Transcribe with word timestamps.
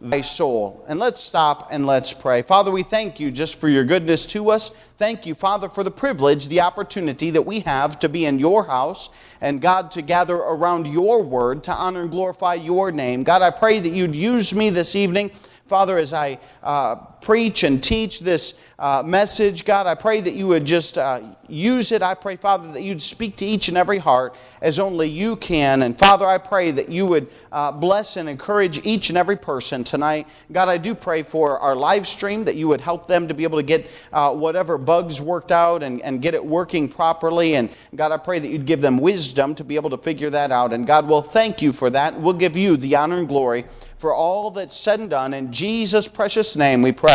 thy 0.00 0.20
soul. 0.22 0.84
And 0.88 0.98
let's 0.98 1.20
stop 1.20 1.68
and 1.70 1.86
let's 1.86 2.12
pray. 2.12 2.42
Father, 2.42 2.70
we 2.70 2.82
thank 2.82 3.20
you 3.20 3.30
just 3.30 3.60
for 3.60 3.68
your 3.68 3.84
goodness 3.84 4.26
to 4.26 4.50
us. 4.50 4.72
Thank 4.96 5.26
you, 5.26 5.34
Father, 5.34 5.68
for 5.68 5.84
the 5.84 5.90
privilege, 5.90 6.48
the 6.48 6.60
opportunity 6.60 7.30
that 7.30 7.42
we 7.42 7.60
have 7.60 7.98
to 8.00 8.08
be 8.08 8.24
in 8.24 8.38
your 8.38 8.64
house 8.64 9.10
and 9.40 9.60
God 9.60 9.90
to 9.92 10.02
gather 10.02 10.36
around 10.36 10.86
your 10.86 11.22
word 11.22 11.64
to 11.64 11.72
honor 11.72 12.02
and 12.02 12.10
glorify 12.10 12.54
your 12.54 12.90
name. 12.90 13.22
God, 13.22 13.42
I 13.42 13.50
pray 13.50 13.78
that 13.80 13.90
you'd 13.90 14.16
use 14.16 14.54
me 14.54 14.70
this 14.70 14.94
evening. 14.94 15.30
Father, 15.66 15.98
as 15.98 16.12
I 16.12 16.38
uh, 16.62 16.96
preach 17.20 17.62
and 17.64 17.82
teach 17.82 18.20
this 18.20 18.54
uh, 18.80 19.02
message. 19.04 19.66
God, 19.66 19.86
I 19.86 19.94
pray 19.94 20.22
that 20.22 20.32
you 20.32 20.46
would 20.46 20.64
just 20.64 20.96
uh, 20.96 21.20
use 21.48 21.92
it. 21.92 22.00
I 22.00 22.14
pray, 22.14 22.36
Father, 22.36 22.72
that 22.72 22.82
you'd 22.82 23.02
speak 23.02 23.36
to 23.36 23.46
each 23.46 23.68
and 23.68 23.76
every 23.76 23.98
heart 23.98 24.34
as 24.62 24.78
only 24.78 25.06
you 25.06 25.36
can. 25.36 25.82
And 25.82 25.98
Father, 25.98 26.26
I 26.26 26.38
pray 26.38 26.70
that 26.70 26.88
you 26.88 27.04
would 27.04 27.28
uh, 27.52 27.72
bless 27.72 28.16
and 28.16 28.26
encourage 28.26 28.84
each 28.86 29.10
and 29.10 29.18
every 29.18 29.36
person 29.36 29.84
tonight. 29.84 30.26
God, 30.50 30.70
I 30.70 30.78
do 30.78 30.94
pray 30.94 31.22
for 31.22 31.58
our 31.58 31.76
live 31.76 32.06
stream 32.06 32.44
that 32.44 32.56
you 32.56 32.68
would 32.68 32.80
help 32.80 33.06
them 33.06 33.28
to 33.28 33.34
be 33.34 33.44
able 33.44 33.58
to 33.58 33.62
get 33.64 33.86
uh, 34.14 34.34
whatever 34.34 34.78
bugs 34.78 35.20
worked 35.20 35.52
out 35.52 35.82
and, 35.82 36.00
and 36.00 36.22
get 36.22 36.32
it 36.32 36.44
working 36.44 36.88
properly. 36.88 37.56
And 37.56 37.68
God, 37.94 38.12
I 38.12 38.16
pray 38.16 38.38
that 38.38 38.48
you'd 38.48 38.66
give 38.66 38.80
them 38.80 38.96
wisdom 38.96 39.54
to 39.56 39.64
be 39.64 39.76
able 39.76 39.90
to 39.90 39.98
figure 39.98 40.30
that 40.30 40.50
out. 40.50 40.72
And 40.72 40.86
God, 40.86 41.06
we'll 41.06 41.20
thank 41.20 41.60
you 41.60 41.72
for 41.72 41.90
that. 41.90 42.18
We'll 42.18 42.32
give 42.32 42.56
you 42.56 42.78
the 42.78 42.96
honor 42.96 43.18
and 43.18 43.28
glory 43.28 43.66
for 43.96 44.14
all 44.14 44.50
that's 44.50 44.74
said 44.74 45.00
and 45.00 45.10
done. 45.10 45.34
In 45.34 45.52
Jesus' 45.52 46.08
precious 46.08 46.56
name 46.56 46.80
we 46.80 46.92
pray. 46.92 47.09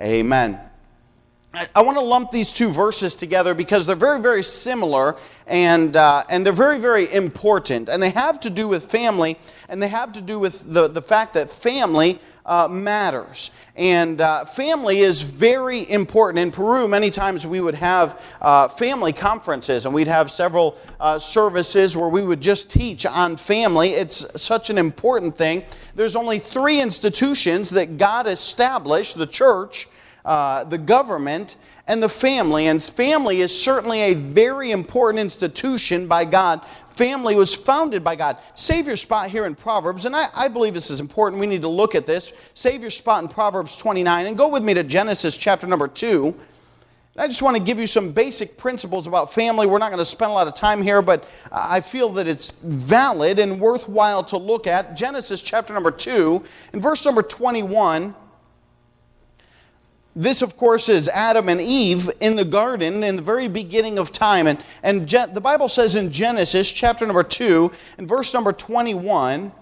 Amen. 0.00 0.60
I 1.74 1.82
want 1.82 1.96
to 1.96 2.04
lump 2.04 2.30
these 2.30 2.52
two 2.52 2.70
verses 2.70 3.16
together 3.16 3.54
because 3.54 3.86
they're 3.86 3.96
very, 3.96 4.20
very 4.20 4.42
similar 4.42 5.16
and, 5.46 5.96
uh, 5.96 6.24
and 6.28 6.44
they're 6.44 6.52
very, 6.52 6.78
very 6.78 7.12
important. 7.12 7.88
And 7.88 8.02
they 8.02 8.10
have 8.10 8.40
to 8.40 8.50
do 8.50 8.68
with 8.68 8.90
family 8.90 9.38
and 9.68 9.82
they 9.82 9.88
have 9.88 10.12
to 10.14 10.20
do 10.20 10.38
with 10.38 10.72
the, 10.72 10.88
the 10.88 11.02
fact 11.02 11.34
that 11.34 11.50
family 11.50 12.20
uh, 12.48 12.66
matters. 12.66 13.52
And 13.76 14.20
uh, 14.20 14.44
family 14.44 14.98
is 14.98 15.22
very 15.22 15.88
important. 15.88 16.40
In 16.40 16.50
Peru, 16.50 16.88
many 16.88 17.10
times 17.10 17.46
we 17.46 17.60
would 17.60 17.76
have 17.76 18.20
uh, 18.40 18.66
family 18.66 19.12
conferences 19.12 19.86
and 19.86 19.94
we'd 19.94 20.08
have 20.08 20.32
several 20.32 20.76
uh, 20.98 21.20
services 21.20 21.96
where 21.96 22.08
we 22.08 22.22
would 22.22 22.40
just 22.40 22.72
teach 22.72 23.06
on 23.06 23.36
family. 23.36 23.90
It's 23.90 24.26
such 24.42 24.70
an 24.70 24.78
important 24.78 25.36
thing. 25.36 25.62
There's 25.94 26.16
only 26.16 26.40
three 26.40 26.80
institutions 26.80 27.70
that 27.70 27.98
God 27.98 28.26
established 28.26 29.16
the 29.16 29.26
church 29.26 29.86
uh, 30.28 30.62
the 30.64 30.76
government, 30.76 31.56
and 31.86 32.02
the 32.02 32.08
family. 32.08 32.66
And 32.66 32.82
family 32.82 33.40
is 33.40 33.58
certainly 33.58 34.00
a 34.02 34.14
very 34.14 34.72
important 34.72 35.20
institution 35.20 36.06
by 36.06 36.26
God. 36.26 36.60
Family 36.98 37.36
was 37.36 37.54
founded 37.54 38.02
by 38.02 38.16
God. 38.16 38.38
Save 38.56 38.88
your 38.88 38.96
spot 38.96 39.30
here 39.30 39.46
in 39.46 39.54
Proverbs, 39.54 40.04
and 40.04 40.16
I, 40.16 40.26
I 40.34 40.48
believe 40.48 40.74
this 40.74 40.90
is 40.90 40.98
important. 40.98 41.38
We 41.38 41.46
need 41.46 41.62
to 41.62 41.68
look 41.68 41.94
at 41.94 42.06
this. 42.06 42.32
Save 42.54 42.80
your 42.80 42.90
spot 42.90 43.22
in 43.22 43.28
Proverbs 43.28 43.76
29, 43.76 44.26
and 44.26 44.36
go 44.36 44.48
with 44.48 44.64
me 44.64 44.74
to 44.74 44.82
Genesis 44.82 45.36
chapter 45.36 45.68
number 45.68 45.86
2. 45.86 46.34
I 47.16 47.28
just 47.28 47.40
want 47.40 47.56
to 47.56 47.62
give 47.62 47.78
you 47.78 47.86
some 47.86 48.10
basic 48.10 48.56
principles 48.56 49.06
about 49.06 49.32
family. 49.32 49.68
We're 49.68 49.78
not 49.78 49.92
going 49.92 50.00
to 50.00 50.04
spend 50.04 50.32
a 50.32 50.34
lot 50.34 50.48
of 50.48 50.56
time 50.56 50.82
here, 50.82 51.00
but 51.00 51.24
I 51.52 51.80
feel 51.80 52.08
that 52.14 52.26
it's 52.26 52.50
valid 52.64 53.38
and 53.38 53.60
worthwhile 53.60 54.24
to 54.24 54.36
look 54.36 54.66
at. 54.66 54.96
Genesis 54.96 55.40
chapter 55.40 55.72
number 55.72 55.92
2, 55.92 56.42
in 56.72 56.80
verse 56.80 57.04
number 57.04 57.22
21. 57.22 58.12
This, 60.18 60.42
of 60.42 60.56
course, 60.56 60.88
is 60.88 61.06
Adam 61.10 61.48
and 61.48 61.60
Eve 61.60 62.10
in 62.18 62.34
the 62.34 62.44
garden 62.44 63.04
in 63.04 63.14
the 63.14 63.22
very 63.22 63.46
beginning 63.46 64.00
of 64.00 64.10
time. 64.10 64.48
And, 64.48 64.58
and 64.82 65.06
Je- 65.06 65.26
the 65.32 65.40
Bible 65.40 65.68
says 65.68 65.94
in 65.94 66.10
Genesis 66.10 66.72
chapter 66.72 67.06
number 67.06 67.22
2, 67.22 67.70
and 67.98 68.08
verse 68.08 68.34
number 68.34 68.52
21, 68.52 69.52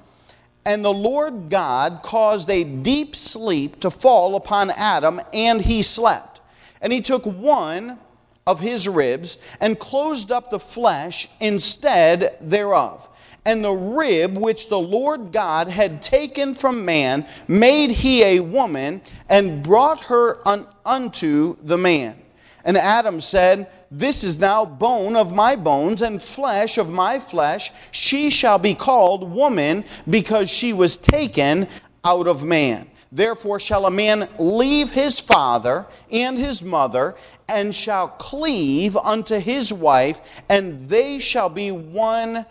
and 0.64 0.82
the 0.82 0.92
Lord 0.94 1.50
God 1.50 2.00
caused 2.02 2.48
a 2.48 2.64
deep 2.64 3.14
sleep 3.16 3.80
to 3.80 3.90
fall 3.90 4.34
upon 4.34 4.70
Adam, 4.70 5.20
and 5.34 5.60
he 5.60 5.82
slept. 5.82 6.40
And 6.80 6.90
he 6.90 7.02
took 7.02 7.26
one 7.26 7.98
of 8.46 8.60
his 8.60 8.88
ribs 8.88 9.36
and 9.60 9.78
closed 9.78 10.32
up 10.32 10.48
the 10.48 10.58
flesh 10.58 11.28
instead 11.38 12.38
thereof 12.40 13.10
and 13.46 13.64
the 13.64 13.72
rib 13.72 14.36
which 14.36 14.68
the 14.68 14.78
Lord 14.78 15.30
God 15.30 15.68
had 15.68 16.02
taken 16.02 16.52
from 16.52 16.84
man 16.84 17.26
made 17.46 17.92
he 17.92 18.22
a 18.24 18.40
woman 18.40 19.00
and 19.28 19.62
brought 19.62 20.00
her 20.00 20.46
un- 20.46 20.66
unto 20.84 21.56
the 21.62 21.78
man. 21.78 22.16
And 22.64 22.76
Adam 22.76 23.20
said, 23.20 23.68
This 23.88 24.24
is 24.24 24.36
now 24.36 24.64
bone 24.66 25.14
of 25.14 25.32
my 25.32 25.54
bones 25.54 26.02
and 26.02 26.20
flesh 26.20 26.76
of 26.76 26.90
my 26.90 27.20
flesh. 27.20 27.70
She 27.92 28.30
shall 28.30 28.58
be 28.58 28.74
called 28.74 29.30
woman 29.30 29.84
because 30.10 30.50
she 30.50 30.72
was 30.72 30.96
taken 30.96 31.68
out 32.04 32.26
of 32.26 32.42
man. 32.42 32.90
Therefore 33.12 33.60
shall 33.60 33.86
a 33.86 33.90
man 33.92 34.28
leave 34.40 34.90
his 34.90 35.20
father 35.20 35.86
and 36.10 36.36
his 36.36 36.64
mother 36.64 37.14
and 37.48 37.72
shall 37.72 38.08
cleave 38.08 38.96
unto 38.96 39.38
his 39.38 39.72
wife, 39.72 40.20
and 40.48 40.88
they 40.88 41.20
shall 41.20 41.48
be 41.48 41.70
one 41.70 42.44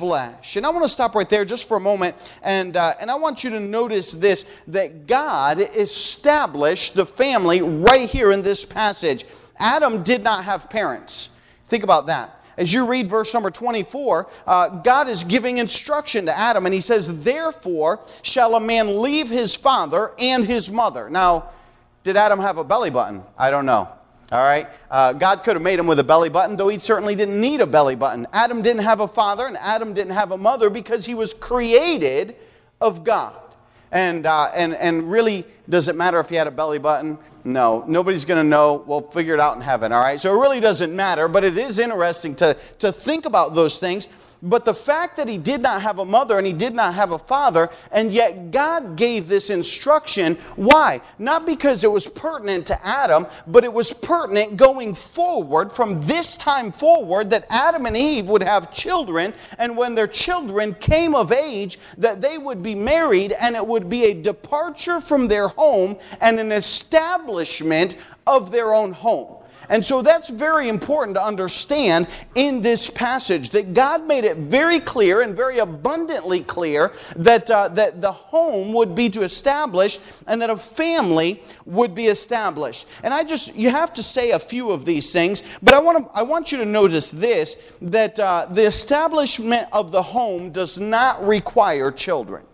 flesh. 0.00 0.56
And 0.56 0.64
I 0.64 0.70
want 0.70 0.82
to 0.82 0.88
stop 0.88 1.14
right 1.14 1.28
there 1.28 1.44
just 1.44 1.68
for 1.68 1.76
a 1.76 1.80
moment, 1.80 2.16
and, 2.42 2.74
uh, 2.74 2.94
and 2.98 3.10
I 3.10 3.16
want 3.16 3.44
you 3.44 3.50
to 3.50 3.60
notice 3.60 4.12
this 4.12 4.46
that 4.68 5.06
God 5.06 5.60
established 5.60 6.94
the 6.94 7.04
family 7.04 7.60
right 7.60 8.08
here 8.08 8.32
in 8.32 8.40
this 8.40 8.64
passage. 8.64 9.26
Adam 9.58 10.02
did 10.02 10.24
not 10.24 10.44
have 10.44 10.70
parents. 10.70 11.28
Think 11.66 11.84
about 11.84 12.06
that. 12.06 12.42
As 12.56 12.72
you 12.72 12.86
read 12.86 13.10
verse 13.10 13.34
number 13.34 13.50
24, 13.50 14.26
uh, 14.46 14.68
God 14.68 15.10
is 15.10 15.22
giving 15.22 15.58
instruction 15.58 16.24
to 16.26 16.36
Adam, 16.36 16.64
and 16.64 16.74
he 16.74 16.80
says, 16.80 17.22
Therefore 17.22 18.00
shall 18.22 18.54
a 18.54 18.60
man 18.60 19.02
leave 19.02 19.28
his 19.28 19.54
father 19.54 20.12
and 20.18 20.46
his 20.46 20.70
mother. 20.70 21.10
Now, 21.10 21.50
did 22.04 22.16
Adam 22.16 22.40
have 22.40 22.56
a 22.56 22.64
belly 22.64 22.90
button? 22.90 23.22
I 23.36 23.50
don't 23.50 23.66
know. 23.66 23.88
All 24.32 24.44
right? 24.44 24.68
Uh, 24.90 25.12
God 25.12 25.42
could 25.42 25.56
have 25.56 25.62
made 25.62 25.78
him 25.78 25.86
with 25.86 25.98
a 25.98 26.04
belly 26.04 26.28
button, 26.28 26.56
though 26.56 26.68
he 26.68 26.78
certainly 26.78 27.16
didn't 27.16 27.40
need 27.40 27.60
a 27.60 27.66
belly 27.66 27.96
button. 27.96 28.26
Adam 28.32 28.62
didn't 28.62 28.82
have 28.82 29.00
a 29.00 29.08
father, 29.08 29.46
and 29.46 29.56
Adam 29.56 29.92
didn't 29.92 30.12
have 30.12 30.30
a 30.30 30.38
mother 30.38 30.70
because 30.70 31.04
he 31.04 31.14
was 31.14 31.34
created 31.34 32.36
of 32.80 33.02
God. 33.02 33.40
And, 33.92 34.26
uh, 34.26 34.50
and, 34.54 34.74
and 34.74 35.10
really, 35.10 35.44
does 35.68 35.88
it 35.88 35.96
matter 35.96 36.20
if 36.20 36.28
he 36.28 36.36
had 36.36 36.46
a 36.46 36.52
belly 36.52 36.78
button? 36.78 37.18
No. 37.42 37.84
Nobody's 37.88 38.24
going 38.24 38.42
to 38.42 38.48
know. 38.48 38.84
We'll 38.86 39.00
figure 39.00 39.34
it 39.34 39.40
out 39.40 39.56
in 39.56 39.62
heaven, 39.62 39.92
all 39.92 40.00
right? 40.00 40.20
So 40.20 40.32
it 40.32 40.40
really 40.40 40.60
doesn't 40.60 40.94
matter, 40.94 41.26
but 41.26 41.42
it 41.42 41.58
is 41.58 41.80
interesting 41.80 42.36
to, 42.36 42.56
to 42.78 42.92
think 42.92 43.24
about 43.24 43.54
those 43.54 43.80
things 43.80 44.08
but 44.42 44.64
the 44.64 44.74
fact 44.74 45.16
that 45.16 45.28
he 45.28 45.36
did 45.36 45.60
not 45.60 45.82
have 45.82 45.98
a 45.98 46.04
mother 46.04 46.38
and 46.38 46.46
he 46.46 46.52
did 46.52 46.74
not 46.74 46.94
have 46.94 47.12
a 47.12 47.18
father, 47.18 47.68
and 47.92 48.12
yet 48.12 48.50
God 48.50 48.96
gave 48.96 49.28
this 49.28 49.50
instruction, 49.50 50.36
why? 50.56 51.00
Not 51.18 51.44
because 51.44 51.84
it 51.84 51.92
was 51.92 52.06
pertinent 52.06 52.66
to 52.68 52.86
Adam, 52.86 53.26
but 53.46 53.64
it 53.64 53.72
was 53.72 53.92
pertinent 53.92 54.56
going 54.56 54.94
forward 54.94 55.72
from 55.72 56.00
this 56.02 56.36
time 56.36 56.72
forward 56.72 57.28
that 57.30 57.46
Adam 57.50 57.86
and 57.86 57.96
Eve 57.96 58.28
would 58.30 58.42
have 58.42 58.72
children, 58.72 59.34
and 59.58 59.76
when 59.76 59.94
their 59.94 60.06
children 60.06 60.74
came 60.74 61.14
of 61.14 61.32
age, 61.32 61.78
that 61.98 62.20
they 62.20 62.38
would 62.38 62.62
be 62.62 62.74
married, 62.74 63.32
and 63.32 63.54
it 63.54 63.66
would 63.66 63.88
be 63.88 64.04
a 64.04 64.14
departure 64.14 65.00
from 65.00 65.28
their 65.28 65.48
home 65.48 65.98
and 66.20 66.40
an 66.40 66.52
establishment 66.52 67.96
of 68.26 68.50
their 68.50 68.72
own 68.72 68.92
home. 68.92 69.39
And 69.70 69.86
so 69.86 70.02
that's 70.02 70.28
very 70.28 70.68
important 70.68 71.16
to 71.16 71.24
understand 71.24 72.08
in 72.34 72.60
this 72.60 72.90
passage 72.90 73.50
that 73.50 73.72
God 73.72 74.04
made 74.04 74.24
it 74.24 74.36
very 74.36 74.80
clear 74.80 75.22
and 75.22 75.34
very 75.34 75.58
abundantly 75.58 76.40
clear 76.40 76.92
that, 77.14 77.48
uh, 77.48 77.68
that 77.68 78.00
the 78.00 78.10
home 78.10 78.72
would 78.72 78.96
be 78.96 79.08
to 79.10 79.22
establish 79.22 80.00
and 80.26 80.42
that 80.42 80.50
a 80.50 80.56
family 80.56 81.40
would 81.66 81.94
be 81.94 82.06
established. 82.06 82.88
And 83.04 83.14
I 83.14 83.22
just, 83.22 83.54
you 83.54 83.70
have 83.70 83.94
to 83.94 84.02
say 84.02 84.32
a 84.32 84.40
few 84.40 84.72
of 84.72 84.84
these 84.84 85.12
things, 85.12 85.44
but 85.62 85.72
I 85.72 85.78
want, 85.78 86.04
to, 86.04 86.18
I 86.18 86.22
want 86.22 86.50
you 86.50 86.58
to 86.58 86.64
notice 86.64 87.12
this 87.12 87.56
that 87.80 88.18
uh, 88.18 88.48
the 88.50 88.66
establishment 88.66 89.68
of 89.72 89.92
the 89.92 90.02
home 90.02 90.50
does 90.50 90.80
not 90.80 91.24
require 91.24 91.92
children. 91.92 92.44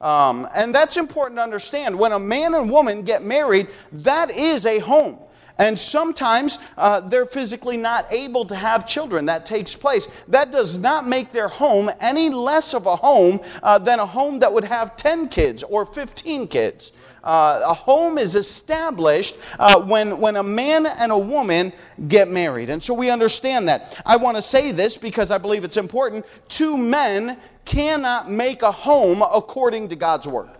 Um, 0.00 0.48
and 0.54 0.74
that's 0.74 0.96
important 0.96 1.38
to 1.38 1.42
understand. 1.42 1.96
When 1.96 2.12
a 2.12 2.18
man 2.18 2.54
and 2.54 2.68
woman 2.68 3.02
get 3.02 3.22
married, 3.22 3.68
that 3.92 4.32
is 4.32 4.66
a 4.66 4.80
home. 4.80 5.18
And 5.58 5.76
sometimes 5.76 6.60
uh, 6.76 7.00
they're 7.00 7.26
physically 7.26 7.76
not 7.76 8.10
able 8.12 8.44
to 8.46 8.54
have 8.54 8.86
children. 8.86 9.26
That 9.26 9.44
takes 9.44 9.74
place. 9.74 10.08
That 10.28 10.52
does 10.52 10.78
not 10.78 11.06
make 11.06 11.32
their 11.32 11.48
home 11.48 11.90
any 12.00 12.30
less 12.30 12.74
of 12.74 12.86
a 12.86 12.94
home 12.94 13.40
uh, 13.62 13.78
than 13.78 13.98
a 13.98 14.06
home 14.06 14.38
that 14.38 14.52
would 14.52 14.64
have 14.64 14.96
10 14.96 15.28
kids 15.28 15.64
or 15.64 15.84
15 15.84 16.46
kids. 16.46 16.92
Uh, 17.24 17.60
a 17.66 17.74
home 17.74 18.16
is 18.16 18.36
established 18.36 19.36
uh, 19.58 19.80
when, 19.80 20.18
when 20.18 20.36
a 20.36 20.42
man 20.42 20.86
and 20.86 21.10
a 21.10 21.18
woman 21.18 21.72
get 22.06 22.28
married. 22.28 22.70
And 22.70 22.82
so 22.82 22.94
we 22.94 23.10
understand 23.10 23.68
that. 23.68 24.00
I 24.06 24.16
want 24.16 24.36
to 24.36 24.42
say 24.42 24.70
this 24.70 24.96
because 24.96 25.30
I 25.30 25.38
believe 25.38 25.64
it's 25.64 25.76
important. 25.76 26.24
Two 26.48 26.76
men 26.76 27.36
cannot 27.64 28.30
make 28.30 28.62
a 28.62 28.72
home 28.72 29.22
according 29.22 29.88
to 29.88 29.96
God's 29.96 30.28
word. 30.28 30.50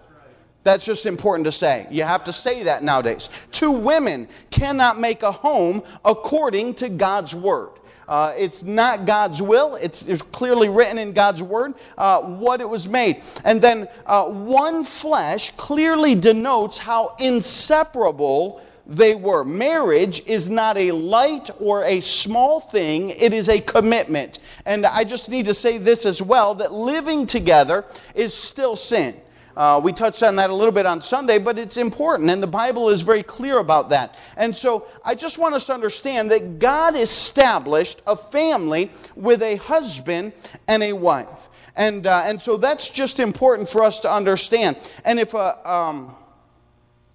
That's 0.64 0.84
just 0.84 1.06
important 1.06 1.46
to 1.46 1.52
say. 1.52 1.86
You 1.90 2.02
have 2.02 2.24
to 2.24 2.32
say 2.32 2.64
that 2.64 2.82
nowadays. 2.82 3.30
Two 3.52 3.70
women 3.70 4.28
cannot 4.50 4.98
make 4.98 5.22
a 5.22 5.32
home 5.32 5.82
according 6.04 6.74
to 6.74 6.88
God's 6.88 7.34
word. 7.34 7.70
Uh, 8.08 8.32
it's 8.38 8.62
not 8.62 9.04
God's 9.04 9.42
will. 9.42 9.76
It's, 9.76 10.02
it's, 10.02 10.22
clearly 10.22 10.70
written 10.70 10.96
in 10.96 11.12
God's 11.12 11.42
word 11.42 11.74
uh, 11.98 12.22
what 12.22 12.62
it 12.62 12.68
was 12.68 12.88
made. 12.88 13.22
And 13.44 13.60
then 13.60 13.86
uh, 14.06 14.24
one 14.30 14.82
flesh 14.82 15.54
clearly 15.56 16.14
denotes 16.14 16.78
how 16.78 17.14
inseparable 17.20 18.62
they 18.86 19.14
were. 19.14 19.44
Marriage 19.44 20.22
is 20.26 20.48
not 20.48 20.78
a 20.78 20.90
light 20.92 21.50
or 21.60 21.84
a 21.84 22.00
small 22.00 22.60
thing, 22.60 23.10
it 23.10 23.34
is 23.34 23.50
a 23.50 23.60
commitment. 23.60 24.38
And 24.64 24.86
I 24.86 25.04
just 25.04 25.28
need 25.28 25.44
to 25.44 25.54
say 25.54 25.76
this 25.76 26.06
as 26.06 26.22
well 26.22 26.54
that 26.56 26.72
living 26.72 27.26
together 27.26 27.84
is 28.14 28.32
still 28.32 28.74
sin. 28.74 29.14
Uh, 29.58 29.80
we 29.82 29.92
touched 29.92 30.22
on 30.22 30.36
that 30.36 30.50
a 30.50 30.54
little 30.54 30.70
bit 30.70 30.86
on 30.86 31.00
Sunday, 31.00 31.36
but 31.36 31.58
it's 31.58 31.78
important, 31.78 32.30
and 32.30 32.40
the 32.40 32.46
Bible 32.46 32.90
is 32.90 33.02
very 33.02 33.24
clear 33.24 33.58
about 33.58 33.88
that. 33.88 34.14
And 34.36 34.54
so 34.54 34.86
I 35.04 35.16
just 35.16 35.36
want 35.36 35.56
us 35.56 35.66
to 35.66 35.74
understand 35.74 36.30
that 36.30 36.60
God 36.60 36.94
established 36.94 38.00
a 38.06 38.14
family 38.14 38.92
with 39.16 39.42
a 39.42 39.56
husband 39.56 40.32
and 40.68 40.84
a 40.84 40.92
wife. 40.92 41.48
And, 41.74 42.06
uh, 42.06 42.22
and 42.24 42.40
so 42.40 42.56
that's 42.56 42.88
just 42.88 43.18
important 43.18 43.68
for 43.68 43.82
us 43.82 43.98
to 44.00 44.12
understand. 44.12 44.76
And 45.04 45.18
if 45.18 45.34
a, 45.34 45.68
um, 45.68 46.14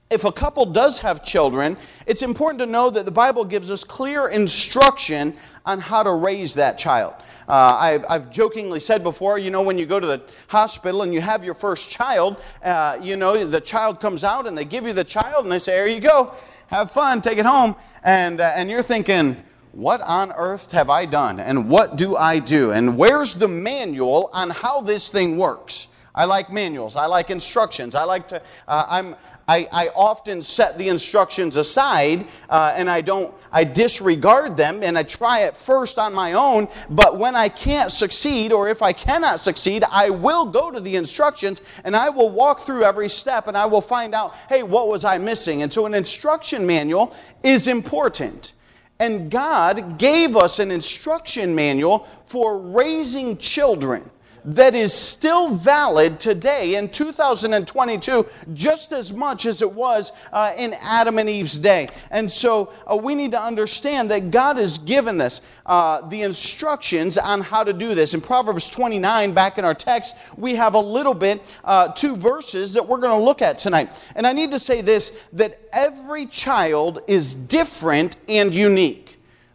if 0.09 0.25
a 0.25 0.31
couple 0.33 0.65
does 0.65 0.99
have 0.99 1.23
children, 1.23 1.77
it's 2.05 2.23
important 2.23 2.59
to 2.59 2.65
know 2.65 2.89
that 2.89 3.05
the 3.05 3.11
Bible 3.11 3.45
gives 3.45 3.71
us 3.71 3.85
clear 3.85 4.27
instruction 4.27 5.33
on 5.65 5.79
how 5.79 6.03
to 6.03 6.11
raise 6.11 6.55
that 6.55 6.77
child. 6.77 7.13
Uh, 7.47 7.77
I've, 7.79 8.05
I've, 8.09 8.31
jokingly 8.31 8.79
said 8.79 9.03
before, 9.03 9.37
you 9.37 9.51
know, 9.51 9.61
when 9.61 9.77
you 9.77 9.85
go 9.85 9.99
to 9.99 10.07
the 10.07 10.21
hospital 10.47 11.01
and 11.01 11.13
you 11.13 11.21
have 11.21 11.43
your 11.43 11.53
first 11.53 11.89
child, 11.89 12.37
uh, 12.63 12.97
you 13.01 13.15
know, 13.15 13.43
the 13.43 13.61
child 13.61 13.99
comes 13.99 14.23
out 14.23 14.47
and 14.47 14.57
they 14.57 14.65
give 14.65 14.85
you 14.85 14.93
the 14.93 15.03
child 15.03 15.45
and 15.45 15.51
they 15.51 15.59
say, 15.59 15.75
Here 15.75 15.87
you 15.87 15.99
go, 15.99 16.33
have 16.67 16.91
fun, 16.91 17.21
take 17.21 17.37
it 17.37 17.45
home. 17.45 17.75
And, 18.03 18.41
uh, 18.41 18.51
and 18.55 18.69
you're 18.69 18.83
thinking, 18.83 19.37
what 19.73 20.01
on 20.01 20.31
earth 20.33 20.71
have 20.71 20.89
I 20.89 21.05
done? 21.05 21.39
And 21.39 21.69
what 21.69 21.95
do 21.95 22.15
I 22.15 22.39
do? 22.39 22.71
And 22.71 22.95
where's 22.97 23.33
the 23.33 23.47
manual 23.47 24.29
on 24.31 24.51
how 24.51 24.81
this 24.81 25.09
thing 25.09 25.37
works? 25.37 25.87
I 26.13 26.25
like 26.25 26.51
manuals. 26.51 26.95
I 26.95 27.07
like 27.07 27.31
instructions. 27.31 27.95
I 27.95 28.03
like 28.03 28.27
to, 28.27 28.41
uh, 28.67 28.85
I'm, 28.87 29.15
I, 29.47 29.67
I 29.71 29.89
often 29.89 30.41
set 30.41 30.77
the 30.77 30.87
instructions 30.87 31.57
aside 31.57 32.25
uh, 32.49 32.73
and 32.75 32.89
I 32.89 33.01
don't, 33.01 33.33
I 33.51 33.65
disregard 33.65 34.55
them 34.55 34.83
and 34.83 34.97
I 34.97 35.03
try 35.03 35.41
it 35.41 35.57
first 35.57 35.99
on 35.99 36.13
my 36.13 36.33
own. 36.33 36.69
But 36.89 37.19
when 37.19 37.35
I 37.35 37.49
can't 37.49 37.91
succeed 37.91 38.53
or 38.53 38.69
if 38.69 38.81
I 38.81 38.93
cannot 38.93 39.39
succeed, 39.39 39.83
I 39.91 40.09
will 40.09 40.45
go 40.45 40.71
to 40.71 40.79
the 40.79 40.95
instructions 40.95 41.61
and 41.83 41.95
I 41.95 42.09
will 42.09 42.29
walk 42.29 42.61
through 42.61 42.83
every 42.83 43.09
step 43.09 43.47
and 43.47 43.57
I 43.57 43.65
will 43.65 43.81
find 43.81 44.15
out, 44.15 44.33
hey, 44.47 44.63
what 44.63 44.87
was 44.87 45.03
I 45.03 45.17
missing? 45.17 45.61
And 45.61 45.71
so 45.71 45.85
an 45.85 45.93
instruction 45.93 46.65
manual 46.65 47.13
is 47.43 47.67
important. 47.67 48.53
And 48.99 49.29
God 49.29 49.97
gave 49.97 50.37
us 50.37 50.59
an 50.59 50.71
instruction 50.71 51.53
manual 51.53 52.07
for 52.25 52.57
raising 52.57 53.37
children 53.37 54.09
that 54.45 54.75
is 54.75 54.93
still 54.93 55.55
valid 55.55 56.19
today 56.19 56.75
in 56.75 56.89
2022 56.89 58.27
just 58.53 58.91
as 58.91 59.13
much 59.13 59.45
as 59.45 59.61
it 59.61 59.71
was 59.71 60.11
uh, 60.31 60.53
in 60.57 60.73
Adam 60.81 61.17
and 61.19 61.29
Eve's 61.29 61.57
day. 61.57 61.87
And 62.11 62.31
so 62.31 62.73
uh, 62.85 62.95
we 62.95 63.15
need 63.15 63.31
to 63.31 63.41
understand 63.41 64.11
that 64.11 64.31
God 64.31 64.57
has 64.57 64.77
given 64.77 65.21
us 65.21 65.41
uh, 65.65 66.07
the 66.09 66.21
instructions 66.21 67.17
on 67.17 67.41
how 67.41 67.63
to 67.63 67.71
do 67.73 67.95
this. 67.95 68.13
In 68.13 68.21
Proverbs 68.21 68.69
29, 68.69 69.33
back 69.33 69.57
in 69.57 69.65
our 69.65 69.73
text, 69.73 70.15
we 70.37 70.55
have 70.55 70.73
a 70.73 70.79
little 70.79 71.13
bit, 71.13 71.41
uh, 71.63 71.89
two 71.89 72.15
verses 72.15 72.73
that 72.73 72.85
we're 72.85 72.97
going 72.97 73.17
to 73.17 73.23
look 73.23 73.41
at 73.41 73.57
tonight. 73.57 73.89
And 74.15 74.27
I 74.27 74.33
need 74.33 74.51
to 74.51 74.59
say 74.59 74.81
this 74.81 75.13
that 75.33 75.59
every 75.71 76.25
child 76.25 77.01
is 77.07 77.33
different 77.33 78.17
and 78.27 78.53
unique 78.53 79.02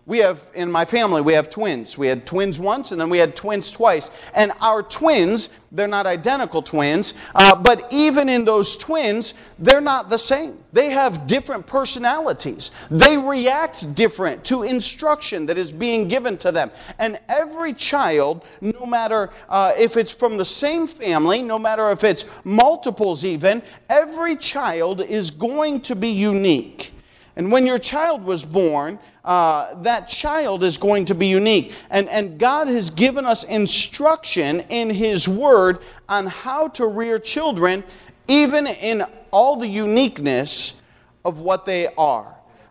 we 0.09 0.19
have 0.19 0.51
in 0.55 0.73
my 0.73 0.87
family 0.87 1.21
we 1.21 1.35
have 1.35 1.51
twins. 1.51 1.99
We 1.99 2.07
had 2.07 2.25
twins 2.27 2.59
once 2.59 2.93
and 2.93 3.01
then 3.01 3.11
we 3.11 3.19
had 3.19 3.37
twins 3.37 3.71
twice. 3.71 4.11
And 4.35 4.53
our 4.61 4.83
twins 4.83 5.51
they're 5.71 5.87
not 5.87 6.07
identical 6.07 6.63
twins 6.63 7.13
uh, 7.35 7.55
but 7.55 7.87
even 7.91 8.31
in 8.31 8.47
those 8.47 8.79
twins 8.79 9.35
they're 9.59 9.83
not 9.83 10.09
the 10.09 10.17
same. 10.17 10.59
They 10.73 10.89
have 10.89 11.27
different 11.27 11.67
personalities. 11.67 12.71
They 12.91 13.19
react 13.19 13.95
different 13.95 14.45
to 14.47 14.63
instruction 14.63 15.45
that 15.45 15.59
is 15.59 15.71
being 15.71 16.09
given 16.09 16.39
to 16.39 16.53
them. 16.53 16.71
And 16.99 17.21
every 17.29 17.75
child 17.75 18.47
no 18.63 18.87
matter 18.87 19.29
uh, 19.51 19.75
if 19.79 19.99
it's 19.99 20.11
from 20.11 20.39
the 20.39 20.45
same 20.45 20.87
family 20.87 21.43
no 21.43 21.59
matter 21.59 21.91
if 21.91 22.03
it's 22.03 22.25
multiples 22.45 23.27
even 23.27 23.61
every 23.91 24.37
child 24.37 25.03
is 25.03 25.31
going 25.31 25.83
to 25.83 25.95
be 25.95 26.09
unique. 26.09 26.93
And 27.37 27.53
when 27.53 27.65
your 27.67 27.79
child 27.79 28.25
was 28.25 28.45
born, 28.45 28.99
uh, 29.29 29.75
that 29.83 30.09
child 30.09 30.65
is 30.65 30.79
going 30.79 31.05
to 31.05 31.15
be 31.15 31.27
unique. 31.27 31.75
And, 31.91 32.09
and 32.09 32.39
God 32.39 32.67
has 32.67 32.89
given 32.89 33.27
us 33.27 33.45
instruction 33.45 34.61
in 34.71 34.89
His 34.89 35.29
Word 35.29 35.81
on 36.09 36.27
how 36.27 36.69
to 36.69 36.87
rear 36.87 37.19
children, 37.19 37.85
even 38.27 38.67
in 38.67 39.05
all 39.31 39.57
the 39.57 39.69
uniqueness 39.69 40.81
of 41.27 41.41
what 41.41 41.67
they 41.67 41.89
are. 41.99 42.29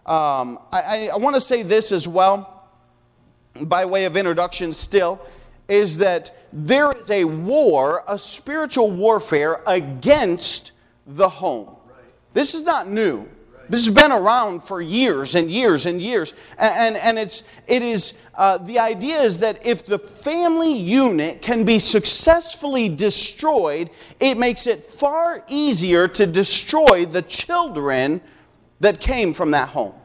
Um, 0.07 0.57
I, 0.71 0.81
I, 0.81 1.09
I 1.13 1.18
want 1.18 1.36
to 1.36 1.42
say 1.42 1.62
this 1.62 1.92
as 1.92 2.07
well, 2.07 2.68
by 3.62 3.86
way 3.86 4.06
of 4.06 4.18
introduction, 4.18 4.74
still, 4.74 5.21
is 5.68 6.00
that 6.00 6.36
there 6.51 6.92
is 6.94 7.12
a 7.12 7.24
war, 7.24 8.04
a 8.07 8.18
spiritual 8.18 8.89
warfare 8.89 9.62
against 9.68 10.71
the 11.06 11.30
home. 11.30 11.75
This 12.33 12.56
is 12.56 12.63
not 12.63 12.88
new. 12.88 13.30
This 13.69 13.85
has 13.85 13.93
been 13.93 14.11
around 14.11 14.63
for 14.63 14.81
years 14.81 15.35
and 15.35 15.51
years 15.51 15.85
and 15.85 16.01
years. 16.01 16.33
And, 16.57 16.95
and, 16.95 16.97
and 16.97 17.19
it's, 17.19 17.43
it 17.67 17.81
is, 17.81 18.13
uh, 18.35 18.59
the 18.59 18.79
idea 18.79 19.21
is 19.21 19.39
that 19.39 19.65
if 19.65 19.85
the 19.85 19.99
family 19.99 20.73
unit 20.73 21.41
can 21.41 21.65
be 21.65 21.79
successfully 21.79 22.87
destroyed, 22.87 23.89
it 24.19 24.37
makes 24.37 24.67
it 24.67 24.85
far 24.85 25.43
easier 25.47 26.07
to 26.07 26.25
destroy 26.25 27.05
the 27.05 27.21
children 27.21 28.21
that 28.79 28.99
came 28.99 29.33
from 29.33 29.51
that 29.51 29.69
home. 29.69 29.95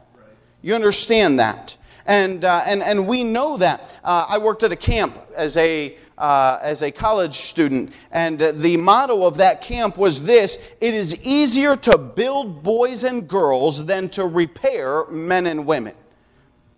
You 0.61 0.75
understand 0.75 1.39
that? 1.39 1.77
And, 2.05 2.43
uh, 2.43 2.63
and, 2.65 2.83
and 2.83 3.07
we 3.07 3.23
know 3.23 3.57
that. 3.57 3.97
Uh, 4.03 4.25
I 4.27 4.37
worked 4.37 4.63
at 4.63 4.71
a 4.71 4.77
camp 4.77 5.17
as 5.35 5.55
a 5.55 5.97
uh, 6.23 6.57
as 6.61 6.81
a 6.81 6.89
college 6.89 7.35
student. 7.35 7.91
And 8.09 8.41
uh, 8.41 8.53
the 8.53 8.77
motto 8.77 9.25
of 9.25 9.35
that 9.37 9.61
camp 9.61 9.97
was 9.97 10.23
this 10.23 10.57
It 10.79 10.93
is 10.93 11.21
easier 11.21 11.75
to 11.75 11.97
build 11.97 12.63
boys 12.63 13.03
and 13.03 13.27
girls 13.27 13.85
than 13.85 14.07
to 14.11 14.25
repair 14.25 15.05
men 15.07 15.45
and 15.47 15.65
women. 15.65 15.95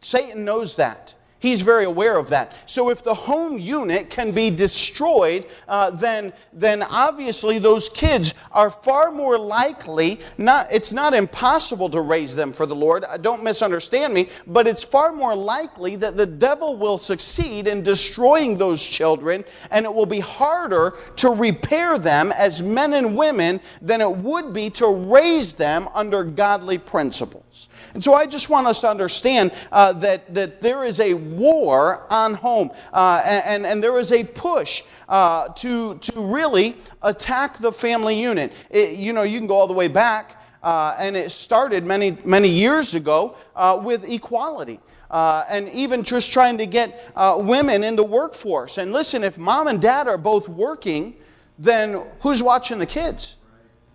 Satan 0.01 0.45
knows 0.45 0.75
that. 0.77 1.13
He's 1.45 1.61
very 1.61 1.85
aware 1.85 2.17
of 2.17 2.29
that. 2.29 2.53
So 2.65 2.89
if 2.89 3.03
the 3.03 3.13
home 3.13 3.59
unit 3.59 4.09
can 4.09 4.31
be 4.31 4.49
destroyed, 4.49 5.45
uh, 5.67 5.91
then, 5.91 6.33
then 6.51 6.81
obviously 6.81 7.59
those 7.59 7.87
kids 7.87 8.33
are 8.51 8.71
far 8.71 9.11
more 9.11 9.37
likely, 9.37 10.21
not, 10.39 10.65
it's 10.71 10.91
not 10.91 11.13
impossible 11.13 11.87
to 11.91 12.01
raise 12.01 12.35
them 12.35 12.51
for 12.51 12.65
the 12.65 12.75
Lord, 12.75 13.03
uh, 13.03 13.17
don't 13.17 13.43
misunderstand 13.43 14.11
me, 14.11 14.29
but 14.47 14.65
it's 14.65 14.81
far 14.81 15.11
more 15.11 15.35
likely 15.35 15.95
that 15.97 16.17
the 16.17 16.25
devil 16.25 16.77
will 16.77 16.97
succeed 16.97 17.67
in 17.67 17.83
destroying 17.83 18.57
those 18.57 18.83
children 18.83 19.45
and 19.69 19.85
it 19.85 19.93
will 19.93 20.07
be 20.07 20.21
harder 20.21 20.95
to 21.17 21.29
repair 21.29 21.99
them 21.99 22.31
as 22.31 22.63
men 22.63 22.93
and 22.93 23.15
women 23.15 23.61
than 23.83 24.01
it 24.01 24.09
would 24.09 24.51
be 24.51 24.71
to 24.71 24.87
raise 24.87 25.53
them 25.53 25.89
under 25.93 26.23
godly 26.23 26.79
principles. 26.79 27.69
And 27.95 28.03
so 28.03 28.13
I 28.13 28.25
just 28.25 28.49
want 28.49 28.67
us 28.67 28.81
to 28.81 28.89
understand 28.89 29.53
uh, 29.71 29.93
that, 29.93 30.33
that 30.33 30.59
there 30.59 30.83
is 30.83 30.99
a 30.99 31.13
war 31.13 32.05
on 32.09 32.33
home, 32.33 32.71
uh, 32.91 33.21
and, 33.23 33.65
and 33.65 33.81
there 33.81 33.97
is 33.97 34.11
a 34.11 34.21
push 34.21 34.83
uh, 35.07 35.47
to, 35.53 35.97
to 35.99 36.19
really 36.19 36.75
attack 37.01 37.57
the 37.57 37.71
family 37.71 38.21
unit. 38.21 38.51
It, 38.69 38.97
you 38.97 39.13
know, 39.13 39.23
you 39.23 39.39
can 39.39 39.47
go 39.47 39.55
all 39.55 39.67
the 39.67 39.73
way 39.73 39.87
back, 39.87 40.43
uh, 40.61 40.97
and 40.99 41.15
it 41.15 41.31
started 41.31 41.85
many, 41.85 42.17
many 42.25 42.49
years 42.49 42.95
ago 42.95 43.37
uh, 43.55 43.79
with 43.81 44.03
equality. 44.03 44.81
Uh, 45.09 45.45
and 45.47 45.69
even 45.69 46.03
just 46.03 46.33
trying 46.33 46.57
to 46.57 46.65
get 46.65 47.09
uh, 47.15 47.37
women 47.39 47.81
in 47.85 47.95
the 47.95 48.03
workforce. 48.03 48.77
And 48.77 48.91
listen, 48.91 49.23
if 49.23 49.37
mom 49.37 49.67
and 49.67 49.81
dad 49.81 50.09
are 50.09 50.17
both 50.17 50.49
working, 50.49 51.15
then 51.57 52.05
who's 52.19 52.43
watching 52.43 52.79
the 52.79 52.85
kids? 52.85 53.37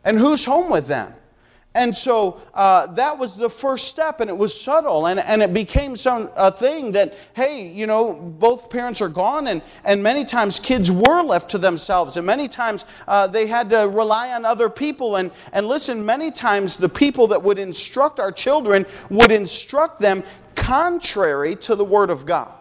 And 0.04 0.18
who's 0.18 0.46
home 0.46 0.70
with 0.70 0.86
them? 0.86 1.12
And 1.72 1.94
so 1.94 2.40
uh, 2.52 2.88
that 2.94 3.16
was 3.16 3.36
the 3.36 3.48
first 3.48 3.86
step, 3.86 4.20
and 4.20 4.28
it 4.28 4.36
was 4.36 4.58
subtle, 4.60 5.06
and, 5.06 5.20
and 5.20 5.40
it 5.40 5.54
became 5.54 5.96
some 5.96 6.28
a 6.34 6.50
thing 6.50 6.90
that, 6.92 7.14
hey, 7.34 7.68
you 7.68 7.86
know, 7.86 8.12
both 8.12 8.68
parents 8.70 9.00
are 9.00 9.08
gone, 9.08 9.46
and, 9.46 9.62
and 9.84 10.02
many 10.02 10.24
times 10.24 10.58
kids 10.58 10.90
were 10.90 11.22
left 11.22 11.48
to 11.52 11.58
themselves, 11.58 12.16
and 12.16 12.26
many 12.26 12.48
times 12.48 12.86
uh, 13.06 13.28
they 13.28 13.46
had 13.46 13.70
to 13.70 13.88
rely 13.88 14.32
on 14.32 14.44
other 14.44 14.68
people. 14.68 15.14
And, 15.14 15.30
and 15.52 15.68
listen, 15.68 16.04
many 16.04 16.32
times 16.32 16.76
the 16.76 16.88
people 16.88 17.28
that 17.28 17.40
would 17.40 17.60
instruct 17.60 18.18
our 18.18 18.32
children 18.32 18.84
would 19.08 19.30
instruct 19.30 20.00
them 20.00 20.24
contrary 20.56 21.54
to 21.54 21.76
the 21.76 21.84
Word 21.84 22.10
of 22.10 22.26
God. 22.26 22.52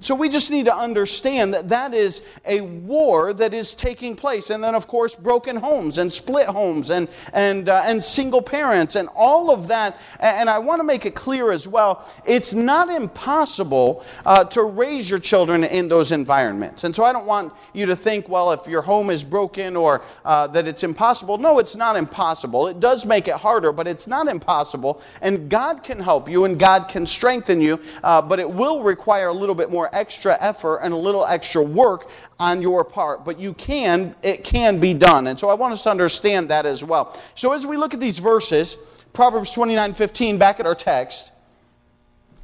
So 0.00 0.14
we 0.14 0.28
just 0.28 0.50
need 0.50 0.66
to 0.66 0.76
understand 0.76 1.54
that 1.54 1.68
that 1.70 1.94
is 1.94 2.22
a 2.44 2.60
war 2.60 3.32
that 3.32 3.54
is 3.54 3.74
taking 3.74 4.16
place. 4.16 4.50
And 4.50 4.62
then, 4.62 4.74
of 4.74 4.86
course, 4.86 5.14
broken 5.14 5.56
homes 5.56 5.98
and 5.98 6.12
split 6.12 6.46
homes 6.46 6.90
and, 6.90 7.08
and, 7.32 7.68
uh, 7.68 7.82
and 7.86 8.02
single 8.02 8.42
parents 8.42 8.96
and 8.96 9.08
all 9.14 9.50
of 9.50 9.68
that. 9.68 9.98
And 10.20 10.50
I 10.50 10.58
want 10.58 10.80
to 10.80 10.84
make 10.84 11.06
it 11.06 11.14
clear 11.14 11.52
as 11.52 11.66
well 11.66 12.06
it's 12.26 12.52
not 12.52 12.90
impossible 12.90 14.04
uh, 14.26 14.44
to 14.44 14.64
raise 14.64 15.08
your 15.08 15.18
children 15.18 15.64
in 15.64 15.88
those 15.88 16.12
environments. 16.12 16.84
And 16.84 16.94
so 16.94 17.04
I 17.04 17.12
don't 17.12 17.26
want 17.26 17.52
you 17.72 17.86
to 17.86 17.96
think, 17.96 18.28
well, 18.28 18.52
if 18.52 18.66
your 18.66 18.82
home 18.82 19.10
is 19.10 19.24
broken 19.24 19.76
or 19.76 20.02
uh, 20.24 20.46
that 20.48 20.66
it's 20.66 20.82
impossible. 20.82 21.38
No, 21.38 21.58
it's 21.58 21.76
not 21.76 21.96
impossible. 21.96 22.68
It 22.68 22.80
does 22.80 23.06
make 23.06 23.28
it 23.28 23.34
harder, 23.34 23.72
but 23.72 23.86
it's 23.86 24.06
not 24.06 24.28
impossible. 24.28 25.00
And 25.20 25.48
God 25.48 25.82
can 25.82 25.98
help 25.98 26.28
you 26.28 26.44
and 26.44 26.58
God 26.58 26.88
can 26.88 27.06
strengthen 27.06 27.60
you, 27.60 27.80
uh, 28.02 28.22
but 28.22 28.38
it 28.38 28.50
will 28.50 28.82
require 28.82 29.28
a 29.28 29.32
little 29.32 29.54
bit 29.54 29.70
more 29.70 29.83
extra 29.92 30.36
effort 30.40 30.78
and 30.78 30.94
a 30.94 30.96
little 30.96 31.24
extra 31.26 31.62
work 31.62 32.08
on 32.38 32.62
your 32.62 32.84
part, 32.84 33.24
but 33.24 33.38
you 33.38 33.54
can, 33.54 34.14
it 34.22 34.44
can 34.44 34.78
be 34.78 34.94
done. 34.94 35.26
And 35.28 35.38
so 35.38 35.48
I 35.48 35.54
want 35.54 35.72
us 35.72 35.82
to 35.84 35.90
understand 35.90 36.48
that 36.50 36.66
as 36.66 36.82
well. 36.82 37.18
So 37.34 37.52
as 37.52 37.66
we 37.66 37.76
look 37.76 37.94
at 37.94 38.00
these 38.00 38.18
verses, 38.18 38.76
Proverbs 39.12 39.50
29 39.52 39.94
15, 39.94 40.38
back 40.38 40.60
at 40.60 40.66
our 40.66 40.74
text, 40.74 41.32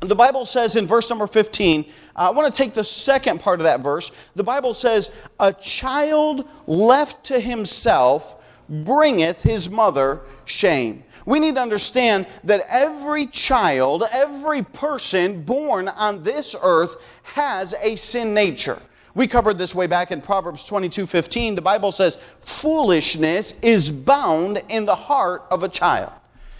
the 0.00 0.14
Bible 0.14 0.46
says 0.46 0.76
in 0.76 0.86
verse 0.86 1.10
number 1.10 1.26
15, 1.26 1.84
uh, 1.84 1.84
I 2.16 2.30
want 2.30 2.52
to 2.52 2.62
take 2.62 2.72
the 2.72 2.84
second 2.84 3.40
part 3.40 3.60
of 3.60 3.64
that 3.64 3.80
verse. 3.80 4.12
The 4.34 4.44
Bible 4.44 4.72
says, 4.72 5.10
A 5.38 5.52
child 5.52 6.48
left 6.66 7.24
to 7.24 7.38
himself 7.38 8.42
bringeth 8.68 9.42
his 9.42 9.68
mother 9.68 10.22
shame. 10.46 11.04
We 11.30 11.38
need 11.38 11.54
to 11.54 11.60
understand 11.60 12.26
that 12.42 12.66
every 12.68 13.28
child, 13.28 14.02
every 14.10 14.64
person 14.64 15.44
born 15.44 15.86
on 15.86 16.24
this 16.24 16.56
earth 16.60 16.96
has 17.22 17.72
a 17.80 17.94
sin 17.94 18.34
nature. 18.34 18.82
We 19.14 19.28
covered 19.28 19.56
this 19.56 19.72
way 19.72 19.86
back 19.86 20.10
in 20.10 20.22
Proverbs 20.22 20.64
22 20.64 21.06
15. 21.06 21.54
The 21.54 21.62
Bible 21.62 21.92
says, 21.92 22.18
Foolishness 22.40 23.54
is 23.62 23.90
bound 23.90 24.60
in 24.70 24.84
the 24.86 24.96
heart 24.96 25.44
of 25.52 25.62
a 25.62 25.68
child. 25.68 26.10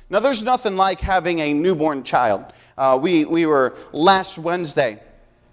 Now, 0.08 0.20
there's 0.20 0.44
nothing 0.44 0.76
like 0.76 1.00
having 1.00 1.40
a 1.40 1.52
newborn 1.52 2.04
child. 2.04 2.44
Uh, 2.78 2.96
we, 3.02 3.24
we 3.24 3.46
were 3.46 3.74
last 3.90 4.38
Wednesday 4.38 5.02